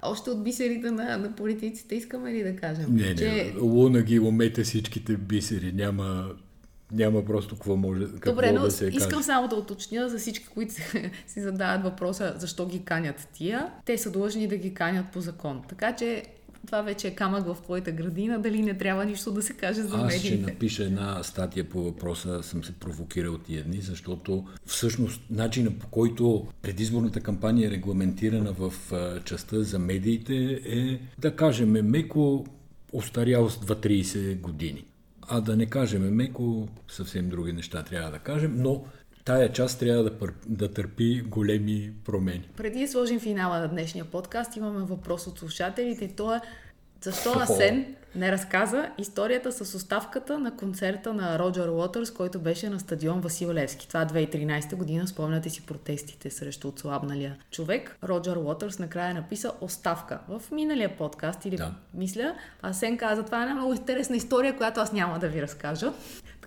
Още 0.02 0.30
от 0.30 0.44
бисерите 0.44 0.90
на, 0.90 1.16
на 1.16 1.36
политиците 1.36 1.94
искаме 1.94 2.32
ли 2.32 2.42
да 2.42 2.56
кажем? 2.56 2.94
Не, 2.94 3.08
не, 3.08 3.16
че... 3.16 3.54
луна 3.60 4.02
ги 4.02 4.20
умете 4.20 4.62
всичките 4.62 5.16
бисери, 5.16 5.72
няма, 5.72 6.34
няма 6.92 7.24
просто 7.24 7.54
какво 7.54 7.76
може 7.76 8.04
какво 8.04 8.30
Добре, 8.30 8.52
но 8.52 8.60
да 8.60 8.70
се 8.70 8.86
искам 8.86 9.10
каже. 9.10 9.22
само 9.22 9.48
да 9.48 9.56
уточня 9.56 10.08
за 10.08 10.18
всички, 10.18 10.46
които 10.46 10.74
си 11.26 11.40
задават 11.40 11.82
въпроса 11.82 12.34
защо 12.36 12.66
ги 12.66 12.84
канят 12.84 13.28
тия. 13.32 13.72
Те 13.84 13.98
са 13.98 14.10
длъжни 14.10 14.48
да 14.48 14.56
ги 14.56 14.74
канят 14.74 15.06
по 15.12 15.20
закон. 15.20 15.62
Така 15.68 15.96
че 15.96 16.24
това 16.66 16.82
вече 16.82 17.08
е 17.08 17.14
камък 17.14 17.46
в 17.46 17.56
твоята 17.62 17.92
градина, 17.92 18.38
дали 18.38 18.62
не 18.62 18.78
трябва 18.78 19.04
нищо 19.04 19.32
да 19.32 19.42
се 19.42 19.52
каже 19.52 19.82
за 19.82 19.96
Аз 19.96 20.12
ще 20.14 20.30
медиите. 20.30 20.52
напиша 20.52 20.84
една 20.84 21.22
статия 21.22 21.68
по 21.68 21.82
въпроса, 21.82 22.42
съм 22.42 22.64
се 22.64 22.72
провокирал 22.72 23.38
тия 23.38 23.64
дни, 23.64 23.80
защото 23.80 24.44
всъщност 24.66 25.22
начина 25.30 25.70
по 25.70 25.86
който 25.86 26.46
предизборната 26.62 27.20
кампания 27.20 27.68
е 27.68 27.70
регламентирана 27.70 28.52
в 28.52 28.72
частта 29.24 29.62
за 29.62 29.78
медиите 29.78 30.60
е, 30.66 31.00
да 31.18 31.36
кажем, 31.36 31.70
меко 31.70 32.46
остарял 32.92 33.50
с 33.50 33.56
2-30 33.56 34.40
години. 34.40 34.84
А 35.32 35.40
да 35.40 35.56
не 35.56 35.66
кажем 35.66 36.14
меко, 36.14 36.68
съвсем 36.88 37.28
други 37.28 37.52
неща 37.52 37.82
трябва 37.82 38.10
да 38.10 38.18
кажем, 38.18 38.54
но 38.56 38.84
тая 39.24 39.52
част 39.52 39.78
трябва 39.78 40.04
да, 40.04 40.12
да 40.46 40.72
търпи 40.72 41.20
големи 41.20 41.92
промени. 42.04 42.48
Преди 42.56 42.80
да 42.80 42.88
сложим 42.88 43.20
финала 43.20 43.58
на 43.58 43.68
днешния 43.68 44.04
подкаст, 44.04 44.56
имаме 44.56 44.84
въпрос 44.84 45.26
от 45.26 45.38
слушателите 45.38 46.04
и 46.04 46.16
то 46.16 46.34
е 46.34 46.40
защо. 47.02 47.32
Асен 47.36 47.96
не 48.14 48.32
разказа 48.32 48.90
историята 48.98 49.52
с 49.52 49.74
оставката 49.74 50.38
на 50.38 50.56
концерта 50.56 51.14
на 51.14 51.38
Роджер 51.38 51.68
Уотърс, 51.68 52.10
който 52.10 52.38
беше 52.38 52.68
на 52.70 52.80
стадион 52.80 53.20
Васил 53.20 53.52
Левски. 53.52 53.88
Това 53.88 54.02
е 54.02 54.06
2013 54.06 54.76
година, 54.76 55.08
спомняте 55.08 55.50
си 55.50 55.66
протестите 55.66 56.30
срещу 56.30 56.68
отслабналия 56.68 57.36
човек. 57.50 57.96
Роджер 58.04 58.36
Уотърс 58.36 58.78
накрая 58.78 59.14
написа 59.14 59.52
оставка. 59.60 60.18
В 60.28 60.42
миналия 60.52 60.96
подкаст 60.96 61.44
или 61.44 61.56
Да. 61.56 61.74
мисля, 61.94 62.34
Асен 62.62 62.98
каза, 62.98 63.22
това 63.22 63.38
е 63.38 63.42
една 63.42 63.54
много 63.54 63.74
интересна 63.74 64.16
история, 64.16 64.56
която 64.56 64.80
аз 64.80 64.92
няма 64.92 65.18
да 65.18 65.28
ви 65.28 65.42
разкажа. 65.42 65.92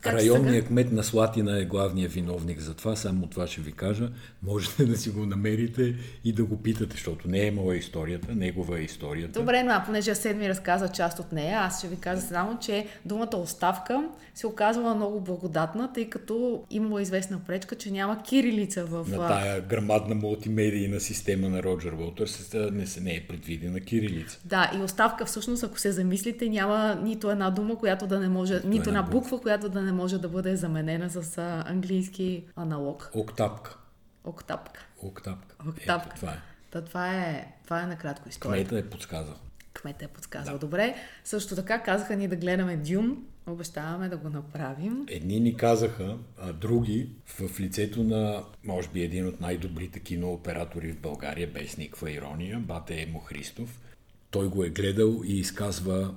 Че 0.03 0.11
Районният 0.11 0.67
кмет 0.67 0.91
на 0.91 1.03
Слатина 1.03 1.59
е 1.59 1.65
главният 1.65 2.11
виновник 2.11 2.59
за 2.59 2.73
това, 2.73 2.95
само 2.95 3.27
това 3.27 3.47
ще 3.47 3.61
ви 3.61 3.71
кажа. 3.71 4.09
Можете 4.43 4.85
да 4.85 4.97
си 4.97 5.09
го 5.09 5.25
намерите 5.25 5.95
и 6.23 6.33
да 6.33 6.45
го 6.45 6.57
питате, 6.57 6.91
защото 6.91 7.27
не 7.27 7.47
е 7.47 7.51
моя 7.51 7.77
историята, 7.77 8.35
негова 8.35 8.79
е 8.79 8.81
историята. 8.81 9.39
Добре, 9.39 9.63
но 9.63 9.71
а 9.71 9.83
понеже 9.85 10.11
Асен 10.11 10.37
ми 10.37 10.49
разказа 10.49 10.87
част 10.87 11.19
от 11.19 11.31
нея, 11.31 11.59
аз 11.59 11.79
ще 11.79 11.87
ви 11.87 11.95
кажа 11.95 12.21
само, 12.21 12.59
че 12.59 12.87
думата 13.05 13.37
оставка 13.37 14.03
се 14.35 14.47
оказала 14.47 14.95
много 14.95 15.19
благодатна, 15.21 15.93
тъй 15.93 16.09
като 16.09 16.63
имала 16.69 17.01
известна 17.01 17.39
пречка, 17.47 17.75
че 17.75 17.91
няма 17.91 18.21
кирилица 18.23 18.85
в... 18.85 19.05
На 19.09 19.27
тая 19.27 19.61
грамадна 19.61 20.15
мултимедийна 20.15 20.99
система 20.99 21.49
на 21.49 21.63
Роджер 21.63 21.91
Уотърс 21.91 22.53
не, 22.71 22.87
се, 22.87 23.01
не 23.01 23.15
е 23.15 23.27
предвидена 23.27 23.79
кирилица. 23.79 24.39
Да, 24.45 24.71
и 24.79 24.81
оставка 24.81 25.25
всъщност, 25.25 25.63
ако 25.63 25.79
се 25.79 25.91
замислите, 25.91 26.49
няма 26.49 26.99
нито 27.03 27.31
една 27.31 27.49
дума, 27.49 27.75
която 27.75 28.07
да 28.07 28.19
не 28.19 28.29
може, 28.29 28.53
нито, 28.53 28.65
една 28.65 28.79
една 28.87 29.01
буква. 29.01 29.19
буква, 29.19 29.41
която 29.41 29.69
да 29.69 29.81
не 29.81 29.91
може 29.93 30.17
да 30.17 30.29
бъде 30.29 30.55
заменена 30.55 31.09
с 31.09 31.37
английски 31.65 32.43
аналог. 32.55 33.11
Октапка. 33.13 33.77
Октапка. 34.23 34.85
Октапка. 35.01 35.55
Октапка. 35.67 36.09
Ето, 36.09 36.15
това 36.15 36.31
е. 36.31 36.41
Та, 36.71 36.81
това 36.81 37.15
е, 37.15 37.53
това 37.63 37.81
е 37.81 37.85
накратко 37.85 38.29
история. 38.29 38.65
Кмета 38.65 38.77
е 38.77 38.89
подсказал. 38.89 39.35
Кмет 39.73 40.01
е 40.01 40.07
подсказал. 40.07 40.57
Добре. 40.57 40.95
Също 41.23 41.55
така 41.55 41.83
казаха 41.83 42.15
ни 42.15 42.27
да 42.27 42.35
гледаме 42.35 42.77
Дюн. 42.77 43.25
Обещаваме 43.47 44.09
да 44.09 44.17
го 44.17 44.29
направим. 44.29 45.05
Едни 45.07 45.39
ни 45.39 45.55
казаха, 45.55 46.17
а 46.37 46.53
други 46.53 47.09
в 47.25 47.59
лицето 47.59 48.03
на, 48.03 48.43
може 48.63 48.89
би, 48.89 49.03
един 49.03 49.27
от 49.27 49.41
най-добрите 49.41 49.99
кинооператори 49.99 50.91
в 50.91 50.99
България, 50.99 51.47
без 51.53 51.77
никаква 51.77 52.11
ирония, 52.11 52.59
Бате 52.59 53.01
Емо 53.01 53.19
Христов. 53.19 53.79
Той 54.31 54.47
го 54.47 54.63
е 54.63 54.69
гледал 54.69 55.21
и 55.25 55.39
изказва, 55.39 56.15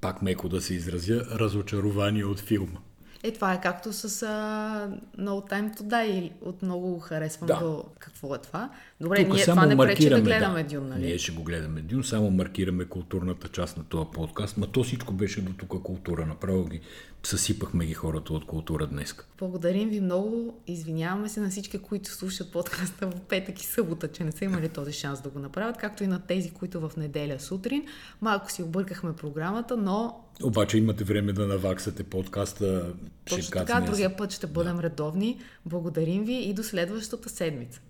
пак 0.00 0.22
меко 0.22 0.48
да 0.48 0.60
се 0.60 0.74
изразя, 0.74 1.24
разочарование 1.30 2.24
от 2.24 2.40
филма. 2.40 2.78
Е, 3.22 3.30
това 3.30 3.52
е 3.52 3.60
както 3.60 3.92
с 3.92 4.08
uh, 4.08 5.00
No 5.18 5.50
Time 5.50 5.76
to 5.76 5.82
Die. 5.82 6.32
От 6.40 6.62
много 6.62 6.98
харесвам 6.98 7.46
Да. 7.46 7.58
до 7.60 7.84
какво 7.98 8.34
е 8.34 8.38
това. 8.38 8.70
Добре, 9.00 9.24
Тук 9.24 9.34
ние 9.34 9.44
това 9.44 9.66
не 9.66 9.76
пречи 9.76 10.08
да 10.08 10.20
гледаме 10.20 10.62
Дюн, 10.62 10.88
нали? 10.88 11.06
Ние 11.06 11.18
ще 11.18 11.32
го 11.32 11.42
гледаме 11.42 11.80
Дюн, 11.80 12.04
само 12.04 12.30
маркираме 12.30 12.84
културната 12.84 13.48
част 13.48 13.76
на 13.76 13.84
този 13.84 14.06
подкаст. 14.12 14.56
Ма 14.56 14.66
то 14.66 14.82
всичко 14.82 15.12
беше 15.12 15.40
до 15.40 15.52
тук 15.52 15.82
култура. 15.82 16.26
Направо 16.26 16.64
ги 16.64 16.80
съсипахме 17.22 17.86
ги 17.86 17.94
хората 17.94 18.32
от 18.32 18.46
култура 18.46 18.86
днес. 18.86 19.14
Благодарим 19.38 19.88
ви 19.88 20.00
много. 20.00 20.60
Извиняваме 20.66 21.28
се 21.28 21.40
на 21.40 21.50
всички, 21.50 21.78
които 21.78 22.10
слушат 22.10 22.52
подкаста 22.52 23.06
в 23.06 23.20
петък 23.20 23.62
и 23.62 23.66
събота, 23.66 24.08
че 24.08 24.24
не 24.24 24.32
са 24.32 24.44
имали 24.44 24.68
този 24.68 24.92
шанс 24.92 25.20
да 25.20 25.28
го 25.28 25.38
направят, 25.38 25.76
както 25.76 26.04
и 26.04 26.06
на 26.06 26.20
тези, 26.20 26.50
които 26.50 26.80
в 26.80 26.96
неделя 26.96 27.40
сутрин. 27.40 27.84
Малко 28.20 28.52
си 28.52 28.62
объркахме 28.62 29.16
програмата, 29.16 29.76
но 29.76 30.24
Обаче 30.42 30.78
имате 30.78 31.04
време 31.04 31.32
да 31.32 31.46
наваксате 31.46 32.02
подкаста. 32.02 32.92
Точно 33.24 33.52
така, 33.52 33.80
другия 33.80 34.16
път 34.16 34.32
ще 34.32 34.46
бъдем 34.46 34.80
редовни. 34.80 35.38
Благодарим 35.66 36.24
ви 36.24 36.34
и 36.34 36.54
до 36.54 36.62
следващата 36.62 37.28
седмица. 37.28 37.80